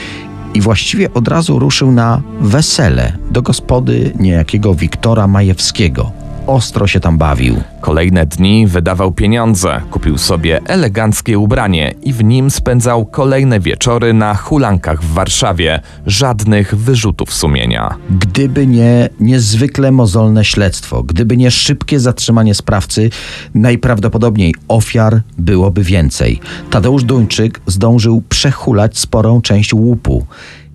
i 0.54 0.60
właściwie 0.60 1.14
od 1.14 1.28
razu 1.28 1.58
ruszył 1.58 1.92
na 1.92 2.22
wesele 2.40 3.12
do 3.30 3.42
gospody 3.42 4.12
niejakiego 4.18 4.74
Wiktora 4.74 5.26
Majewskiego. 5.26 6.12
Ostro 6.46 6.86
się 6.86 7.00
tam 7.00 7.18
bawił. 7.18 7.62
Kolejne 7.80 8.26
dni 8.26 8.66
wydawał 8.66 9.12
pieniądze, 9.12 9.80
kupił 9.90 10.18
sobie 10.18 10.60
eleganckie 10.66 11.38
ubranie 11.38 11.94
i 12.02 12.12
w 12.12 12.24
nim 12.24 12.50
spędzał 12.50 13.06
kolejne 13.06 13.60
wieczory 13.60 14.12
na 14.12 14.34
hulankach 14.34 15.02
w 15.02 15.12
Warszawie. 15.12 15.80
Żadnych 16.06 16.74
wyrzutów 16.74 17.34
sumienia. 17.34 17.94
Gdyby 18.10 18.66
nie 18.66 19.08
niezwykle 19.20 19.92
mozolne 19.92 20.44
śledztwo, 20.44 21.02
gdyby 21.02 21.36
nie 21.36 21.50
szybkie 21.50 22.00
zatrzymanie 22.00 22.54
sprawcy, 22.54 23.10
najprawdopodobniej 23.54 24.54
ofiar 24.68 25.22
byłoby 25.38 25.82
więcej. 25.82 26.40
Tadeusz 26.70 27.04
Duńczyk 27.04 27.60
zdążył 27.66 28.22
przehulać 28.28 28.98
sporą 28.98 29.42
część 29.42 29.74
łupu 29.74 30.26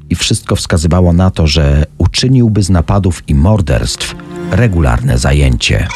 i 0.09 0.15
wszystko 0.15 0.55
wskazywało 0.55 1.13
na 1.13 1.31
to, 1.31 1.47
że 1.47 1.85
uczyniłby 1.97 2.63
z 2.63 2.69
napadów 2.69 3.23
i 3.27 3.35
morderstw 3.35 4.15
regularne 4.51 5.17
zajęcie. 5.17 5.87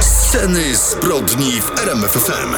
Sceny 0.00 0.76
zbrodni 0.76 1.52
w 1.60 1.78
RMFFM. 1.78 2.54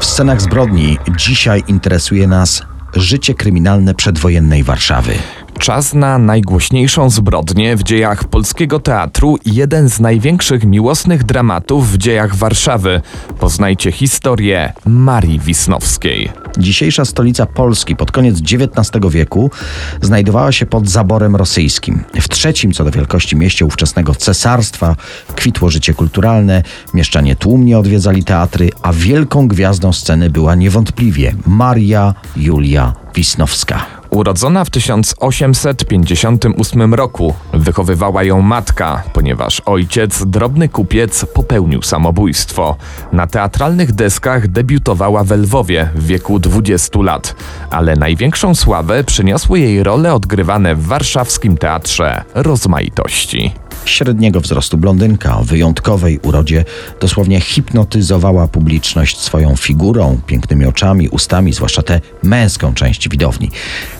W 0.00 0.04
scenach 0.04 0.40
zbrodni 0.40 0.98
dzisiaj 1.16 1.62
interesuje 1.68 2.28
nas 2.28 2.62
życie 2.94 3.34
kryminalne 3.34 3.94
przedwojennej 3.94 4.64
Warszawy. 4.64 5.14
Czas 5.58 5.94
na 5.94 6.18
najgłośniejszą 6.18 7.10
zbrodnię 7.10 7.76
w 7.76 7.82
dziejach 7.82 8.24
polskiego 8.24 8.80
teatru 8.80 9.38
i 9.44 9.54
jeden 9.54 9.88
z 9.88 10.00
największych 10.00 10.64
miłosnych 10.64 11.24
dramatów 11.24 11.92
w 11.92 11.98
dziejach 11.98 12.36
Warszawy. 12.36 13.00
Poznajcie 13.40 13.92
historię 13.92 14.72
Marii 14.86 15.38
Wisnowskiej. 15.38 16.32
Dzisiejsza 16.58 17.04
stolica 17.04 17.46
Polski 17.46 17.96
pod 17.96 18.12
koniec 18.12 18.40
XIX 18.40 18.74
wieku 19.10 19.50
znajdowała 20.00 20.52
się 20.52 20.66
pod 20.66 20.88
zaborem 20.88 21.36
rosyjskim. 21.36 22.04
W 22.20 22.28
trzecim 22.28 22.72
co 22.72 22.84
do 22.84 22.90
wielkości 22.90 23.36
mieście 23.36 23.66
ówczesnego 23.66 24.14
cesarstwa 24.14 24.96
kwitło 25.36 25.70
życie 25.70 25.94
kulturalne, 25.94 26.62
mieszczanie 26.94 27.36
tłumnie 27.36 27.78
odwiedzali 27.78 28.24
teatry, 28.24 28.70
a 28.82 28.92
wielką 28.92 29.48
gwiazdą 29.48 29.92
sceny 29.92 30.30
była 30.30 30.54
niewątpliwie 30.54 31.34
Maria 31.46 32.14
Julia 32.36 32.92
Wisnowska. 33.14 34.03
Urodzona 34.14 34.64
w 34.64 34.70
1858 34.70 36.94
roku, 36.94 37.34
wychowywała 37.52 38.22
ją 38.22 38.42
matka, 38.42 39.02
ponieważ 39.12 39.62
ojciec, 39.66 40.26
drobny 40.26 40.68
kupiec, 40.68 41.26
popełnił 41.34 41.82
samobójstwo. 41.82 42.76
Na 43.12 43.26
teatralnych 43.26 43.92
deskach 43.92 44.48
debiutowała 44.48 45.24
w 45.24 45.30
Lwowie 45.30 45.88
w 45.94 46.06
wieku 46.06 46.38
20 46.38 46.98
lat, 47.02 47.34
ale 47.70 47.96
największą 47.96 48.54
sławę 48.54 49.04
przyniosły 49.04 49.60
jej 49.60 49.82
role 49.82 50.14
odgrywane 50.14 50.74
w 50.74 50.86
warszawskim 50.86 51.56
teatrze 51.56 52.24
rozmaitości. 52.34 53.63
Średniego 53.84 54.40
wzrostu 54.40 54.78
blondynka 54.78 55.38
o 55.38 55.44
wyjątkowej 55.44 56.18
urodzie 56.22 56.64
dosłownie 57.00 57.40
hipnotyzowała 57.40 58.48
publiczność 58.48 59.20
swoją 59.20 59.56
figurą, 59.56 60.20
pięknymi 60.26 60.66
oczami, 60.66 61.08
ustami, 61.08 61.52
zwłaszcza 61.52 61.82
tę 61.82 62.00
męską 62.22 62.74
część 62.74 63.08
widowni. 63.08 63.50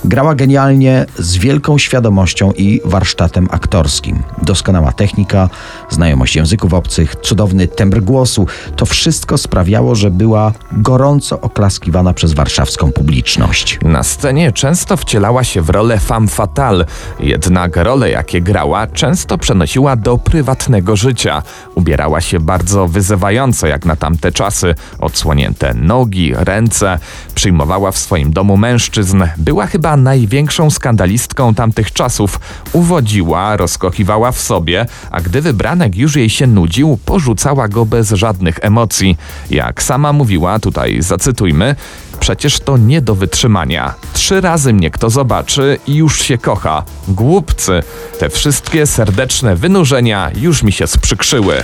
Grała 0.04 0.34
genialnie, 0.34 1.06
z 1.18 1.36
wielką 1.36 1.78
świadomością 1.78 2.52
i 2.52 2.80
warsztatem 2.84 3.48
aktorskim. 3.50 4.22
Doskonała 4.42 4.92
technika, 4.92 5.48
znajomość 5.90 6.36
języków 6.36 6.74
obcych, 6.74 7.16
cudowny 7.16 7.68
tembr 7.68 8.00
głosu 8.00 8.46
to 8.76 8.86
wszystko 8.86 9.38
sprawiało, 9.38 9.94
że 9.94 10.10
była 10.10 10.52
gorąco 10.72 11.40
oklaskiwana 11.40 12.14
przez 12.14 12.32
warszawską 12.32 12.92
publiczność. 12.92 13.78
Na 13.82 14.02
scenie 14.02 14.52
często 14.52 14.96
wcielała 14.96 15.44
się 15.44 15.62
w 15.62 15.70
rolę 15.70 15.98
femme 15.98 16.28
fatale, 16.28 16.84
jednak 17.20 17.76
role, 17.76 18.10
jakie 18.10 18.40
grała, 18.40 18.86
często 18.86 19.38
przenosiła 19.38 19.63
do 19.96 20.18
prywatnego 20.18 20.96
życia. 20.96 21.42
Ubierała 21.74 22.20
się 22.20 22.40
bardzo 22.40 22.88
wyzywająco, 22.88 23.66
jak 23.66 23.84
na 23.84 23.96
tamte 23.96 24.32
czasy, 24.32 24.74
odsłonięte 24.98 25.74
nogi, 25.74 26.32
ręce. 26.36 26.98
Przyjmowała 27.34 27.92
w 27.92 27.98
swoim 27.98 28.32
domu 28.32 28.56
mężczyzn. 28.56 29.24
Była 29.36 29.66
chyba 29.66 29.96
największą 29.96 30.70
skandalistką 30.70 31.54
tamtych 31.54 31.92
czasów. 31.92 32.40
Uwodziła, 32.72 33.56
rozkochiwała 33.56 34.32
w 34.32 34.40
sobie, 34.40 34.86
a 35.10 35.20
gdy 35.20 35.40
wybranek 35.40 35.96
już 35.96 36.16
jej 36.16 36.30
się 36.30 36.46
nudził, 36.46 36.98
porzucała 37.04 37.68
go 37.68 37.86
bez 37.86 38.10
żadnych 38.10 38.58
emocji. 38.62 39.16
Jak 39.50 39.82
sama 39.82 40.12
mówiła, 40.12 40.58
tutaj 40.58 41.02
zacytujmy, 41.02 41.74
Przecież 42.20 42.60
to 42.60 42.76
nie 42.76 43.00
do 43.00 43.14
wytrzymania. 43.14 43.94
Trzy 44.12 44.40
razy 44.40 44.72
mnie 44.72 44.90
kto 44.90 45.10
zobaczy 45.10 45.78
i 45.86 45.94
już 45.94 46.22
się 46.22 46.38
kocha. 46.38 46.82
Głupcy, 47.08 47.82
te 48.18 48.30
wszystkie 48.30 48.86
serdeczne 48.86 49.53
wynurzenia 49.54 50.30
już 50.36 50.62
mi 50.62 50.72
się 50.72 50.86
sprzykrzyły. 50.86 51.62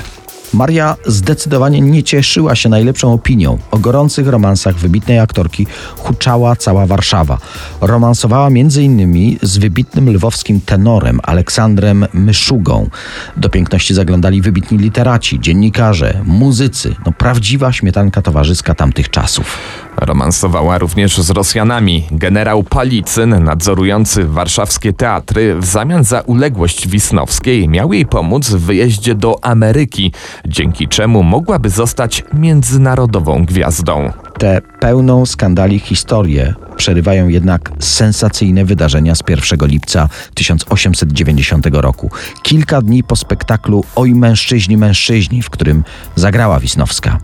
Maria 0.53 0.97
zdecydowanie 1.07 1.81
nie 1.81 2.03
cieszyła 2.03 2.55
się 2.55 2.69
najlepszą 2.69 3.13
opinią. 3.13 3.59
O 3.71 3.79
gorących 3.79 4.29
romansach 4.29 4.77
wybitnej 4.77 5.19
aktorki 5.19 5.67
huczała 5.97 6.57
cała 6.57 6.87
Warszawa. 6.87 7.39
Romansowała 7.81 8.47
m.in. 8.47 9.39
z 9.43 9.59
wybitnym 9.59 10.11
lwowskim 10.15 10.61
tenorem 10.61 11.21
Aleksandrem 11.23 12.07
Myszugą. 12.13 12.91
Do 13.37 13.49
piękności 13.49 13.95
zaglądali 13.95 14.43
wybitni 14.43 14.79
literaci, 14.79 15.41
dziennikarze, 15.41 16.21
muzycy. 16.25 16.95
No 17.07 17.13
prawdziwa 17.13 17.73
śmietanka 17.73 18.23
towarzyska 18.23 18.75
tamtych 18.75 19.11
czasów. 19.11 19.59
Romansowała 20.01 20.79
również 20.79 21.19
z 21.19 21.31
Rosjanami. 21.31 22.07
Generał 22.11 22.63
Palicyn, 22.63 23.45
nadzorujący 23.45 24.25
warszawskie 24.25 24.93
teatry, 24.93 25.55
w 25.55 25.65
zamian 25.65 26.05
za 26.05 26.21
uległość 26.21 26.89
Wisnowskiej 26.89 27.69
miał 27.69 27.93
jej 27.93 28.07
pomóc 28.07 28.51
w 28.51 28.61
wyjeździe 28.61 29.15
do 29.15 29.45
Ameryki, 29.45 30.13
dzięki 30.47 30.89
czemu 30.89 31.23
mogłaby 31.23 31.71
zostać 31.71 32.25
międzynarodową 32.35 33.45
gwiazdą. 33.45 34.13
Tę 34.39 34.61
pełną 34.81 35.27
skandali 35.27 35.79
historię 35.79 36.55
przerywają 36.81 37.29
jednak 37.29 37.71
sensacyjne 37.79 38.65
wydarzenia 38.65 39.15
z 39.15 39.23
1 39.29 39.69
lipca 39.69 40.09
1890 40.35 41.67
roku. 41.73 42.11
Kilka 42.43 42.83
dni 42.83 43.05
po 43.05 43.17
spektaklu 43.17 43.85
Oj 43.97 44.15
mężczyźni, 44.15 44.77
mężczyźni, 44.77 45.43
w 45.43 45.51
którym 45.51 45.85
zagrała 46.17 46.61
Wisnowska. 46.61 47.19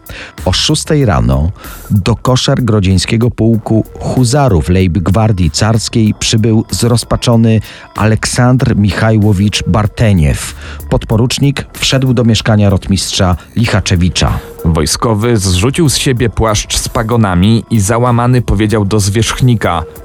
O 0.44 0.52
6 0.52 0.84
rano 1.04 1.50
do 1.90 2.16
koszer 2.16 2.64
grodzieńskiego 2.64 3.30
pułku 3.30 3.84
huzarów 4.00 4.68
Lejby 4.68 5.00
Gwardii 5.00 5.50
Carskiej 5.50 6.14
przybył 6.18 6.64
zrozpaczony 6.70 7.60
Aleksandr 7.94 8.76
Michajłowicz 8.76 9.64
Barteniew. 9.66 10.54
Podporucznik 10.90 11.66
wszedł 11.72 12.14
do 12.14 12.24
mieszkania 12.24 12.70
rotmistrza 12.70 13.36
Lichaczewicza. 13.56 14.38
Wojskowy 14.64 15.36
zrzucił 15.36 15.88
z 15.88 15.96
siebie 15.96 16.30
płaszcz 16.30 16.76
z 16.76 16.88
pagonami 16.88 17.64
i 17.70 17.80
załamany 17.80 18.42
powiedział 18.42 18.84
do 18.84 19.00
zwierzchnika: 19.00 19.45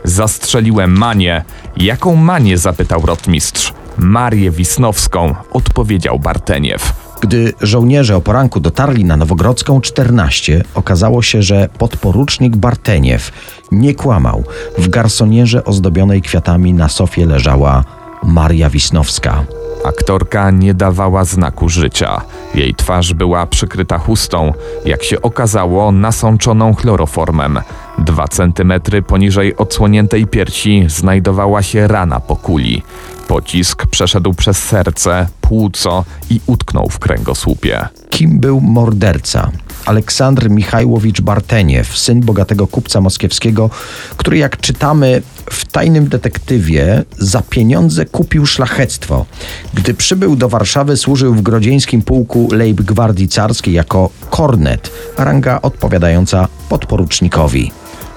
Zastrzeliłem 0.04 0.98
manię. 0.98 1.44
Jaką 1.78 2.16
manię? 2.16 2.58
zapytał 2.58 3.02
rotmistrz. 3.06 3.74
Marię 3.98 4.52
Wisnowską, 4.52 5.36
odpowiedział 5.52 6.20
Barteniew. 6.20 6.94
Gdy 7.22 7.54
żołnierze 7.62 8.16
o 8.16 8.22
poranku 8.22 8.60
dotarli 8.60 9.06
na 9.06 9.18
Nowogrodzką 9.18 9.82
14, 9.82 10.64
okazało 10.76 11.22
się, 11.22 11.42
że 11.42 11.70
podporucznik 11.78 12.58
Barteniew 12.58 13.32
nie 13.72 13.96
kłamał. 13.96 14.44
W 14.78 14.88
garsonierze 14.88 15.64
ozdobionej 15.64 16.22
kwiatami 16.22 16.74
na 16.74 16.90
sofie 16.90 17.26
leżała 17.26 17.84
Maria 18.24 18.70
Wisnowska. 18.70 19.44
Aktorka 19.86 20.52
nie 20.52 20.74
dawała 20.74 21.26
znaku 21.26 21.70
życia. 21.70 22.22
Jej 22.56 22.76
twarz 22.76 23.14
była 23.14 23.48
przykryta 23.48 23.98
chustą, 23.98 24.54
jak 24.86 25.04
się 25.04 25.22
okazało, 25.22 25.92
nasączoną 25.92 26.76
chloroformem. 26.76 27.60
Dwa 28.06 28.28
centymetry 28.28 29.02
poniżej 29.02 29.58
odsłoniętej 29.58 30.28
piersi 30.28 30.86
znajdowała 30.88 31.64
się 31.64 31.88
rana 31.88 32.20
po 32.20 32.36
kuli. 32.36 32.84
Pocisk 33.28 33.86
przeszedł 33.86 34.34
przez 34.34 34.58
serce, 34.58 35.28
płuco 35.42 36.06
i 36.30 36.40
utknął 36.48 36.90
w 36.90 37.00
kręgosłupie. 37.00 37.88
Kim 38.10 38.40
był 38.40 38.62
morderca? 38.62 39.52
Aleksandr 39.86 40.50
Michajłowicz 40.50 41.22
Barteniew, 41.22 41.98
syn 41.98 42.22
bogatego 42.22 42.68
kupca 42.68 43.02
moskiewskiego, 43.02 43.70
który 44.18 44.38
jak 44.38 44.62
czytamy 44.62 45.22
w 45.52 45.66
tajnym 45.66 46.10
detektywie 46.10 47.04
za 47.18 47.42
pieniądze 47.42 48.06
kupił 48.06 48.46
szlachectwo. 48.46 49.26
Gdy 49.74 49.94
przybył 49.94 50.36
do 50.36 50.50
Warszawy 50.50 50.98
służył 50.98 51.34
w 51.34 51.42
grodzieńskim 51.42 52.02
pułku 52.02 52.50
Leibgwardii 52.52 53.28
Carskiej 53.28 53.74
jako 53.74 54.10
kornet, 54.30 54.92
ranga 55.18 55.62
odpowiadająca 55.62 56.48
podporucznikowi. 56.70 57.72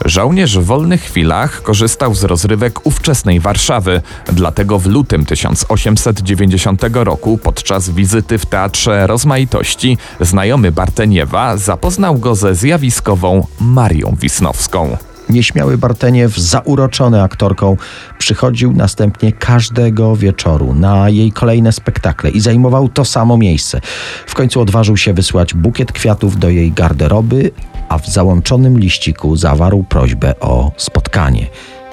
Żołnierz 0.05 0.59
w 0.59 0.65
wolnych 0.65 1.03
chwilach 1.03 1.63
korzystał 1.63 2.15
z 2.15 2.25
rozrywek 2.25 2.87
ówczesnej 2.87 3.41
Warszawy, 3.41 4.03
dlatego 4.33 4.79
w 4.79 4.87
lutym 4.87 5.27
1890 5.27 6.83
roku 6.93 7.39
podczas 7.39 7.91
wizyty 7.91 8.39
w 8.39 8.47
Teatrze 8.47 9.07
Rozmaitości 9.07 9.99
znajomy 10.21 10.73
Barteniewa 10.73 11.57
zapoznał 11.57 12.19
go 12.19 12.35
ze 12.35 12.55
zjawiskową 12.55 13.47
Marią 13.61 14.17
Wisnowską. 14.21 14.97
Nieśmiały 15.31 15.79
Barteniew, 15.79 16.37
zauroczony 16.39 17.23
aktorką, 17.23 17.77
przychodził 18.19 18.73
następnie 18.73 19.33
każdego 19.33 20.17
wieczoru 20.17 20.75
na 20.75 21.09
jej 21.09 21.33
kolejne 21.33 21.73
spektakle 21.73 22.31
i 22.31 22.41
zajmował 22.41 22.89
to 22.89 23.05
samo 23.05 23.37
miejsce. 23.37 23.81
W 24.27 24.35
końcu 24.35 24.61
odważył 24.61 24.97
się 24.97 25.15
wysłać 25.15 25.55
bukiet 25.55 25.93
kwiatów 25.93 26.39
do 26.39 26.49
jej 26.49 26.73
garderoby, 26.73 27.51
a 27.89 27.99
w 27.99 28.07
załączonym 28.07 28.79
liściku 28.79 29.37
zawarł 29.37 29.85
prośbę 29.89 30.41
o 30.41 30.73
spotkanie. 30.77 31.47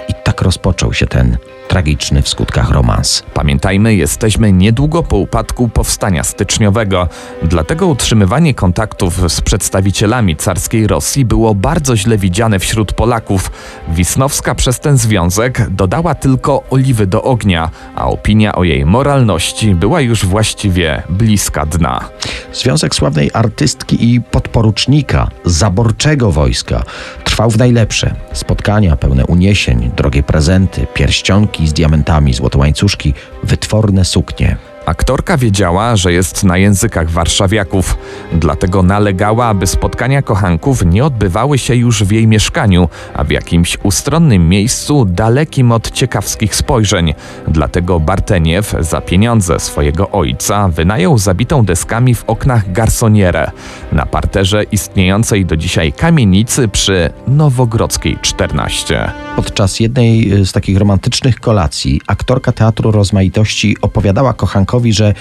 I 0.10 0.14
tak 0.24 0.42
rozpoczął 0.42 0.94
się 0.94 1.08
ten 1.08 1.38
tragiczny 1.72 2.22
w 2.22 2.30
skutkach 2.30 2.70
romans. 2.70 3.24
Pamiętajmy, 3.34 3.96
jesteśmy 3.96 4.52
niedługo 4.52 5.04
po 5.04 5.18
upadku 5.18 5.68
powstania 5.68 6.24
styczniowego, 6.24 7.08
dlatego 7.44 7.88
utrzymywanie 7.88 8.54
kontaktów 8.54 9.32
z 9.32 9.42
przedstawicielami 9.42 10.36
carskiej 10.36 10.88
Rosji 10.88 11.26
było 11.26 11.56
bardzo 11.56 11.98
źle 11.98 12.18
widziane 12.18 12.60
wśród 12.60 12.94
Polaków. 12.94 13.52
Wisnowska 13.90 14.56
przez 14.56 14.80
ten 14.80 14.98
związek 14.98 15.70
dodała 15.70 16.16
tylko 16.16 16.64
oliwy 16.70 17.08
do 17.08 17.24
ognia, 17.24 17.70
a 17.96 18.08
opinia 18.08 18.56
o 18.56 18.64
jej 18.64 18.86
moralności 18.86 19.76
była 19.76 20.02
już 20.02 20.26
właściwie 20.26 21.04
bliska 21.10 21.66
dna. 21.66 22.10
Związek 22.54 22.96
sławnej 22.96 23.32
artystki 23.34 24.14
i 24.14 24.22
podporucznika 24.22 25.30
zaborczego 25.46 26.32
wojska 26.32 26.84
trwał 27.32 27.50
w 27.50 27.58
najlepsze. 27.58 28.16
Spotkania 28.34 28.96
pełne 28.96 29.26
uniesień, 29.26 29.92
drogie 29.98 30.24
prezenty, 30.24 30.88
pierścionki 30.94 31.68
z 31.68 31.74
diamentami, 31.74 32.34
złote 32.34 32.58
łańcuszki, 32.58 33.14
wytworne 33.44 34.06
suknie. 34.06 34.58
Aktorka 34.86 35.38
wiedziała, 35.38 35.96
że 35.96 36.14
jest 36.14 36.44
na 36.44 36.58
językach 36.58 37.10
warszawiaków, 37.10 37.98
dlatego 38.34 38.84
nalegała, 38.84 39.46
aby 39.46 39.68
spotkania 39.68 40.22
kochanków 40.22 40.86
nie 40.86 41.06
odbywały 41.06 41.58
się 41.58 41.76
już 41.76 42.04
w 42.04 42.12
jej 42.12 42.28
mieszkaniu, 42.28 42.90
a 43.14 43.24
w 43.24 43.30
jakimś 43.30 43.78
ustronnym 43.84 44.50
miejscu 44.50 45.06
dalekim 45.06 45.72
od 45.72 45.92
ciekawskich 45.92 46.56
spojrzeń. 46.56 47.14
Dlatego 47.48 48.00
Barteniew 48.00 48.76
za 48.80 49.02
pieniądze 49.02 49.60
swojego 49.60 50.12
ojca 50.12 50.68
wynajął 50.68 51.18
zabitą 51.18 51.66
deskami 51.66 52.16
w 52.16 52.24
oknach 52.28 52.72
garsonierę 52.72 53.52
na 53.92 54.06
parterze 54.06 54.64
istniejącej 54.64 55.46
do 55.46 55.58
dzisiaj 55.58 55.94
kamienicy 55.94 56.68
przy 56.68 57.10
Nowogrodzkiej 57.28 58.18
14. 58.22 59.12
Podczas 59.36 59.80
jednej 59.80 60.32
z 60.46 60.52
takich 60.52 60.78
romantycznych 60.78 61.40
kolacji 61.40 62.02
aktorka 62.08 62.52
Teatru 62.52 62.92
Rozmaitości 62.92 63.78
opowiadała 63.82 64.34
kochankowi, 64.72 64.94
że 64.94 65.14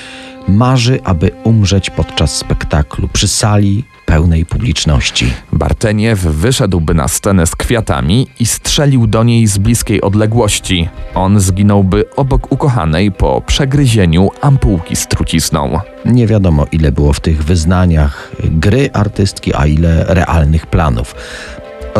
marzy, 0.48 0.98
aby 1.04 1.30
umrzeć 1.44 1.90
podczas 1.90 2.36
spektaklu 2.36 3.08
przy 3.08 3.28
sali 3.28 3.84
pełnej 4.06 4.46
publiczności. 4.46 5.32
Barteniew 5.52 6.20
wyszedłby 6.20 6.94
na 6.94 7.08
scenę 7.08 7.46
z 7.46 7.56
kwiatami 7.56 8.26
i 8.40 8.46
strzelił 8.46 9.06
do 9.06 9.24
niej 9.24 9.46
z 9.46 9.58
bliskiej 9.58 10.00
odległości. 10.00 10.88
On 11.14 11.40
zginąłby 11.40 12.04
obok 12.16 12.52
ukochanej 12.52 13.12
po 13.12 13.42
przegryzieniu 13.46 14.30
ampułki 14.40 14.96
z 14.96 15.06
trucizną. 15.06 15.80
Nie 16.04 16.26
wiadomo, 16.26 16.66
ile 16.72 16.92
było 16.92 17.12
w 17.12 17.20
tych 17.20 17.44
wyznaniach 17.44 18.32
gry 18.44 18.90
artystki, 18.92 19.54
a 19.54 19.66
ile 19.66 20.04
realnych 20.08 20.66
planów. 20.66 21.14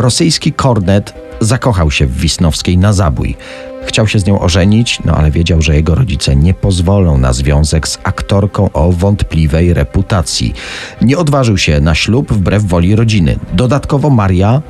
Rosyjski 0.01 0.53
kornet 0.53 1.13
zakochał 1.39 1.91
się 1.91 2.05
w 2.05 2.17
Wisnowskiej 2.17 2.77
na 2.77 2.93
zabój. 2.93 3.35
Chciał 3.85 4.07
się 4.07 4.19
z 4.19 4.25
nią 4.25 4.39
ożenić, 4.39 4.99
no 5.05 5.15
ale 5.15 5.31
wiedział, 5.31 5.61
że 5.61 5.75
jego 5.75 5.95
rodzice 5.95 6.35
nie 6.35 6.53
pozwolą 6.53 7.17
na 7.17 7.33
związek 7.33 7.87
z 7.87 7.99
aktorką 8.03 8.71
o 8.73 8.91
wątpliwej 8.91 9.73
reputacji. 9.73 10.53
Nie 11.01 11.17
odważył 11.17 11.57
się 11.57 11.81
na 11.81 11.95
ślub 11.95 12.33
wbrew 12.33 12.65
woli 12.65 12.95
rodziny. 12.95 13.39
Dodatkowo 13.53 14.09
Maria 14.09 14.61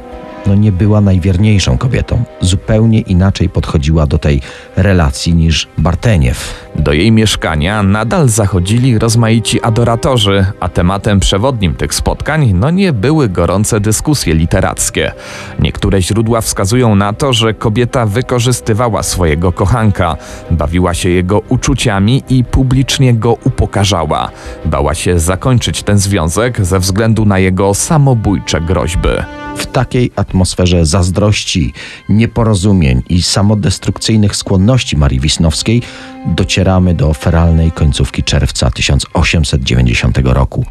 no 0.46 0.56
nie 0.56 0.72
była 0.72 1.02
najwierniejszą 1.02 1.78
kobietą. 1.78 2.24
Zupełnie 2.42 3.00
inaczej 3.00 3.50
podchodziła 3.50 4.08
do 4.08 4.18
tej 4.18 4.42
relacji 4.76 5.34
niż 5.36 5.68
Barteniew. 5.78 6.62
Do 6.76 6.94
jej 6.94 7.12
mieszkania 7.12 7.84
nadal 7.84 8.30
zachodzili 8.30 9.00
rozmaici 9.00 9.62
adoratorzy, 9.62 10.46
a 10.60 10.70
tematem 10.70 11.20
przewodnim 11.20 11.74
tych 11.74 11.94
spotkań 11.94 12.54
no 12.54 12.70
nie 12.70 12.94
były 12.94 13.30
gorące 13.30 13.80
dyskusje 13.80 14.36
literackie. 14.36 15.12
Niektóre 15.60 16.02
źródła 16.02 16.42
wskazują 16.42 16.96
na 16.96 17.14
to, 17.14 17.34
że 17.34 17.54
kobieta 17.54 18.06
wykorzystywała 18.06 19.04
swojego 19.04 19.52
kochanka, 19.52 20.18
bawiła 20.52 20.94
się 20.94 21.10
jego 21.10 21.40
uczuciami 21.40 22.24
i 22.30 22.44
publicznie 22.44 23.14
go 23.14 23.38
upokarzała. 23.44 24.30
Bała 24.66 24.96
się 24.96 25.20
zakończyć 25.20 25.84
ten 25.84 25.98
związek 25.98 26.66
ze 26.66 26.80
względu 26.80 27.26
na 27.26 27.40
jego 27.40 27.74
samobójcze 27.74 28.62
groźby. 28.62 29.41
W 29.56 29.66
takiej 29.66 30.12
atmosferze 30.16 30.86
zazdrości, 30.86 31.74
nieporozumień 32.10 33.04
i 33.10 33.22
samodestrukcyjnych 33.22 34.36
skłonności 34.36 34.98
Marii 34.98 35.20
Wisnowskiej 35.20 35.82
docieramy 36.26 36.94
do 36.94 37.14
feralnej 37.14 37.72
końcówki 37.72 38.24
czerwca 38.24 38.72
1890 38.72 40.18
roku. 40.24 40.66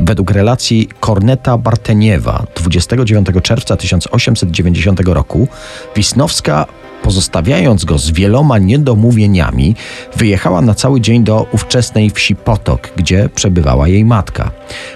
Według 0.00 0.30
relacji 0.30 0.88
Korneta 1.00 1.58
Barteniewa 1.58 2.46
29 2.56 3.28
czerwca 3.42 3.76
1890 3.76 5.00
roku 5.00 5.48
Wisnowska 5.96 6.66
pozostawiając 7.02 7.84
go 7.84 7.98
z 7.98 8.10
wieloma 8.10 8.58
niedomówieniami, 8.58 9.74
wyjechała 10.16 10.60
na 10.60 10.74
cały 10.74 11.00
dzień 11.00 11.24
do 11.24 11.46
ówczesnej 11.52 12.10
wsi 12.10 12.36
Potok, 12.36 12.90
gdzie 12.96 13.28
przebywała 13.34 13.88
jej 13.88 14.04
matka. 14.04 14.50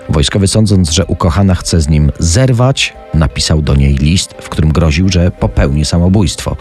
Wojskowy 0.08 0.48
sądząc, 0.48 0.90
że 0.90 1.06
ukochana 1.06 1.54
chce 1.54 1.80
z 1.80 1.88
nim 1.88 2.12
zerwać, 2.18 2.94
napisał 3.14 3.62
do 3.62 3.74
niej 3.74 3.94
list, 3.94 4.34
w 4.40 4.48
którym 4.48 4.72
groził, 4.72 5.08
że 5.08 5.30
popełni 5.30 5.84
samobójstwo. 5.84 6.56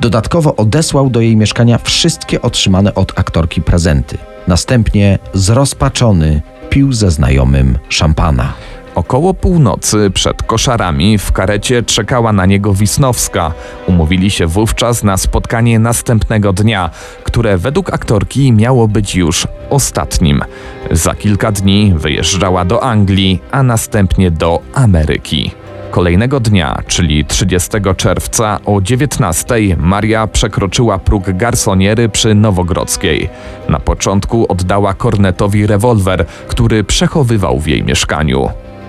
Dodatkowo 0.00 0.56
odesłał 0.56 1.10
do 1.10 1.20
jej 1.20 1.36
mieszkania 1.36 1.78
wszystkie 1.78 2.42
otrzymane 2.42 2.94
od 2.94 3.18
aktorki 3.18 3.62
prezenty. 3.62 4.18
Następnie 4.48 5.18
zrozpaczony 5.34 6.42
pił 6.74 6.92
ze 6.92 7.10
znajomym 7.10 7.78
szampana. 7.88 8.52
Około 8.94 9.34
północy 9.34 10.10
przed 10.14 10.42
koszarami 10.42 11.18
w 11.18 11.32
karecie 11.32 11.82
czekała 11.82 12.32
na 12.32 12.46
niego 12.46 12.74
Wisnowska. 12.74 13.52
Umówili 13.86 14.30
się 14.30 14.46
wówczas 14.46 15.02
na 15.02 15.16
spotkanie 15.16 15.78
następnego 15.78 16.52
dnia, 16.52 16.90
które 17.24 17.58
według 17.58 17.92
aktorki 17.92 18.52
miało 18.52 18.88
być 18.88 19.14
już 19.14 19.46
ostatnim. 19.70 20.42
Za 20.90 21.14
kilka 21.14 21.52
dni 21.52 21.92
wyjeżdżała 21.96 22.64
do 22.64 22.82
Anglii, 22.82 23.42
a 23.50 23.62
następnie 23.62 24.30
do 24.30 24.60
Ameryki. 24.74 25.63
Kolejnego 25.94 26.40
dnia, 26.40 26.82
czyli 26.86 27.24
30 27.24 27.70
czerwca 27.96 28.60
o 28.64 28.80
19 28.80 29.54
Maria 29.76 30.26
przekroczyła 30.26 30.98
próg 30.98 31.30
garsoniery 31.30 32.08
przy 32.08 32.34
Nowogrodzkiej. 32.34 33.28
Na 33.68 33.80
początku 33.80 34.52
oddała 34.52 34.94
kornetowi 34.94 35.66
rewolwer, 35.66 36.26
który 36.48 36.84
przechowywał 36.84 37.60
w 37.60 37.66
jej 37.66 37.84
mieszkaniu. 37.84 38.48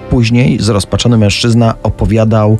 Później 0.09 0.59
zrozpaczony 0.59 1.17
mężczyzna 1.17 1.73
opowiadał 1.83 2.57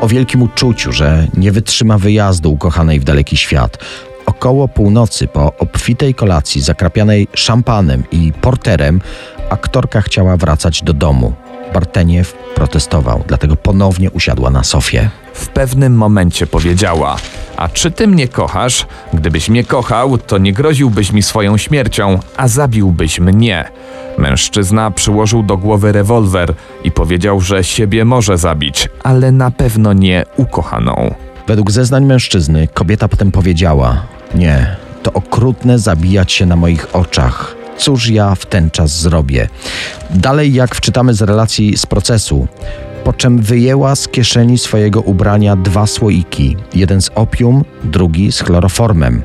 o 0.00 0.08
wielkim 0.08 0.42
uczuciu, 0.42 0.92
że 0.92 1.26
nie 1.36 1.52
wytrzyma 1.52 1.98
wyjazdu 1.98 2.52
ukochanej 2.52 3.00
w 3.00 3.04
daleki 3.04 3.36
świat. 3.36 3.78
Około 4.26 4.68
północy 4.68 5.26
po 5.26 5.52
obfitej 5.58 6.14
kolacji 6.14 6.60
zakrapianej 6.60 7.28
szampanem 7.34 8.04
i 8.12 8.32
porterem 8.40 9.00
aktorka 9.50 10.00
chciała 10.00 10.36
wracać 10.36 10.82
do 10.82 10.92
domu. 10.92 11.47
Barteniew 11.74 12.32
protestował, 12.54 13.24
dlatego 13.26 13.56
ponownie 13.56 14.10
usiadła 14.10 14.50
na 14.50 14.64
sofie. 14.64 15.10
W 15.34 15.48
pewnym 15.48 15.94
momencie 15.94 16.46
powiedziała: 16.46 17.16
A 17.56 17.68
czy 17.68 17.90
ty 17.90 18.06
mnie 18.06 18.28
kochasz? 18.28 18.86
Gdybyś 19.14 19.48
mnie 19.48 19.64
kochał, 19.64 20.18
to 20.18 20.38
nie 20.38 20.52
groziłbyś 20.52 21.12
mi 21.12 21.22
swoją 21.22 21.56
śmiercią, 21.56 22.18
a 22.36 22.48
zabiłbyś 22.48 23.20
mnie. 23.20 23.70
Mężczyzna 24.18 24.90
przyłożył 24.90 25.42
do 25.42 25.56
głowy 25.56 25.92
rewolwer 25.92 26.54
i 26.84 26.90
powiedział, 26.90 27.40
że 27.40 27.64
siebie 27.64 28.04
może 28.04 28.38
zabić, 28.38 28.88
ale 29.02 29.32
na 29.32 29.50
pewno 29.50 29.92
nie 29.92 30.24
ukochaną. 30.36 31.14
Według 31.46 31.70
zeznań 31.70 32.04
mężczyzny 32.04 32.68
kobieta 32.74 33.08
potem 33.08 33.32
powiedziała: 33.32 34.02
Nie, 34.34 34.76
to 35.02 35.12
okrutne 35.12 35.78
zabijać 35.78 36.32
się 36.32 36.46
na 36.46 36.56
moich 36.56 36.96
oczach. 36.96 37.57
Cóż 37.78 38.08
ja 38.08 38.34
w 38.34 38.46
ten 38.46 38.70
czas 38.70 39.00
zrobię? 39.00 39.48
Dalej, 40.10 40.54
jak 40.54 40.74
wczytamy 40.74 41.14
z 41.14 41.22
relacji 41.22 41.76
z 41.76 41.86
procesu, 41.86 42.48
po 43.04 43.12
czym 43.12 43.38
wyjęła 43.38 43.96
z 43.96 44.08
kieszeni 44.08 44.58
swojego 44.58 45.00
ubrania 45.00 45.56
dwa 45.56 45.86
słoiki, 45.86 46.56
jeden 46.74 47.02
z 47.02 47.10
opium, 47.14 47.64
drugi 47.84 48.32
z 48.32 48.40
chloroformem. 48.40 49.22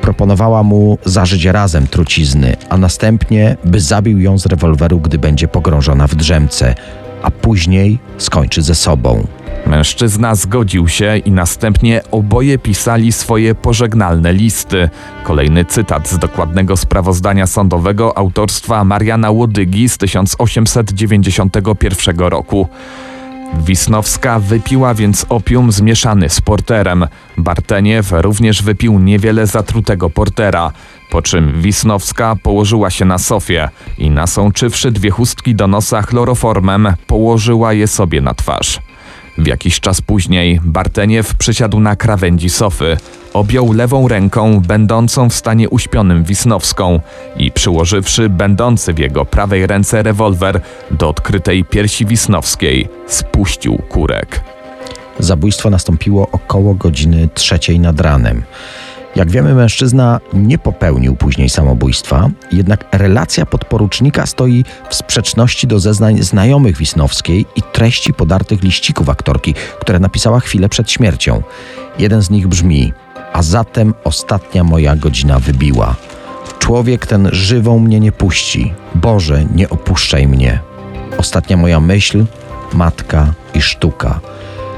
Proponowała 0.00 0.62
mu 0.62 0.98
zażyć 1.04 1.44
razem 1.44 1.86
trucizny, 1.86 2.56
a 2.68 2.78
następnie, 2.78 3.56
by 3.64 3.80
zabił 3.80 4.20
ją 4.20 4.38
z 4.38 4.46
rewolweru, 4.46 5.00
gdy 5.00 5.18
będzie 5.18 5.48
pogrążona 5.48 6.06
w 6.06 6.14
drzemce, 6.14 6.74
a 7.22 7.30
później 7.30 7.98
skończy 8.18 8.62
ze 8.62 8.74
sobą. 8.74 9.26
Mężczyzna 9.66 10.34
zgodził 10.34 10.88
się 10.88 11.16
i 11.16 11.30
następnie 11.30 12.00
oboje 12.10 12.58
pisali 12.58 13.12
swoje 13.12 13.54
pożegnalne 13.54 14.32
listy. 14.32 14.88
Kolejny 15.24 15.64
cytat 15.64 16.08
z 16.08 16.18
dokładnego 16.18 16.76
sprawozdania 16.76 17.46
sądowego 17.46 18.18
autorstwa 18.18 18.84
Mariana 18.84 19.30
Łodygi 19.30 19.88
z 19.88 19.98
1891 19.98 22.18
roku. 22.18 22.68
Wisnowska 23.58 24.38
wypiła 24.38 24.94
więc 24.94 25.26
opium 25.28 25.72
zmieszany 25.72 26.28
z 26.28 26.40
porterem. 26.40 27.06
Barteniew 27.38 28.12
również 28.12 28.62
wypił 28.62 28.98
niewiele 28.98 29.46
zatrutego 29.46 30.10
portera, 30.10 30.72
po 31.10 31.22
czym 31.22 31.62
Wisnowska 31.62 32.36
położyła 32.42 32.90
się 32.90 33.04
na 33.04 33.18
sofie 33.18 33.68
i 33.98 34.10
nasączywszy 34.10 34.90
dwie 34.90 35.10
chustki 35.10 35.54
do 35.54 35.66
nosa 35.66 36.02
chloroformem, 36.02 36.94
położyła 37.06 37.72
je 37.72 37.86
sobie 37.86 38.20
na 38.20 38.34
twarz. 38.34 38.78
W 39.38 39.46
jakiś 39.46 39.80
czas 39.80 40.00
później 40.00 40.60
Barteniew 40.64 41.34
przysiadł 41.34 41.80
na 41.80 41.96
krawędzi 41.96 42.50
sofy, 42.50 42.96
objął 43.32 43.72
lewą 43.72 44.08
ręką 44.08 44.60
będącą 44.60 45.28
w 45.28 45.34
stanie 45.34 45.68
uśpionym 45.68 46.24
Wisnowską 46.24 47.00
i 47.36 47.52
przyłożywszy 47.52 48.28
będący 48.28 48.92
w 48.92 48.98
jego 48.98 49.24
prawej 49.24 49.66
ręce 49.66 50.02
rewolwer 50.02 50.60
do 50.90 51.08
odkrytej 51.08 51.64
piersi 51.64 52.06
Wisnowskiej, 52.06 52.88
spuścił 53.06 53.78
kurek. 53.88 54.40
Zabójstwo 55.18 55.70
nastąpiło 55.70 56.28
około 56.32 56.74
godziny 56.74 57.28
trzeciej 57.34 57.80
nad 57.80 58.00
ranem. 58.00 58.42
Jak 59.16 59.30
wiemy, 59.30 59.54
mężczyzna 59.54 60.20
nie 60.32 60.58
popełnił 60.58 61.16
później 61.16 61.48
samobójstwa, 61.48 62.30
jednak 62.52 62.84
relacja 62.92 63.46
podporucznika 63.46 64.26
stoi 64.26 64.64
w 64.90 64.94
sprzeczności 64.94 65.66
do 65.66 65.80
zeznań 65.80 66.22
znajomych 66.22 66.76
Wisnowskiej 66.76 67.46
i 67.56 67.62
treści 67.62 68.14
podartych 68.14 68.62
liścików 68.62 69.08
aktorki, 69.08 69.54
które 69.80 69.98
napisała 69.98 70.40
chwilę 70.40 70.68
przed 70.68 70.90
śmiercią. 70.90 71.42
Jeden 71.98 72.22
z 72.22 72.30
nich 72.30 72.48
brzmi: 72.48 72.92
A 73.32 73.42
zatem 73.42 73.94
ostatnia 74.04 74.64
moja 74.64 74.96
godzina 74.96 75.38
wybiła. 75.38 75.96
Człowiek 76.58 77.06
ten 77.06 77.28
żywą 77.32 77.78
mnie 77.78 78.00
nie 78.00 78.12
puści. 78.12 78.72
Boże, 78.94 79.44
nie 79.54 79.68
opuszczaj 79.68 80.28
mnie. 80.28 80.60
Ostatnia 81.18 81.56
moja 81.56 81.80
myśl, 81.80 82.24
matka 82.72 83.34
i 83.54 83.62
sztuka. 83.62 84.20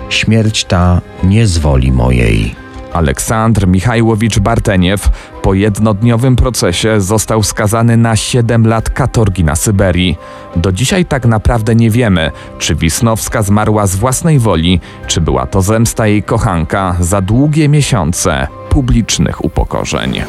Śmierć 0.09 0.64
ta 0.64 1.01
nie 1.25 1.47
zwoli 1.47 1.92
mojej. 1.92 2.63
Aleksandr 2.94 3.66
Michajłowicz 3.66 4.38
Barteniew 4.38 5.09
po 5.42 5.54
jednodniowym 5.54 6.37
procesie 6.37 7.00
został 7.00 7.42
skazany 7.42 7.96
na 7.96 8.16
7 8.16 8.66
lat 8.66 8.90
katorgi 8.90 9.44
na 9.44 9.57
Syberii. 9.57 10.16
Do 10.57 10.72
dzisiaj 10.72 11.07
tak 11.07 11.26
naprawdę 11.26 11.74
nie 11.74 11.90
wiemy, 11.90 12.30
czy 12.59 12.74
Wisnowska 12.74 13.42
zmarła 13.42 13.87
z 13.87 13.96
własnej 13.96 14.38
woli, 14.38 14.80
czy 15.07 15.20
była 15.20 15.46
to 15.46 15.62
zemsta 15.62 16.07
jej 16.07 16.22
kochanka 16.22 16.96
za 17.00 17.20
długie 17.20 17.68
miesiące 17.68 18.48
publicznych 18.70 19.44
upokorzeń. 19.44 20.22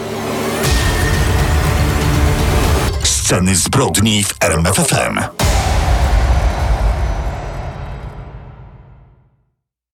Sceny 3.03 3.55
zbrodni 3.55 4.23
w 4.23 4.33
RMFFM. 4.41 5.19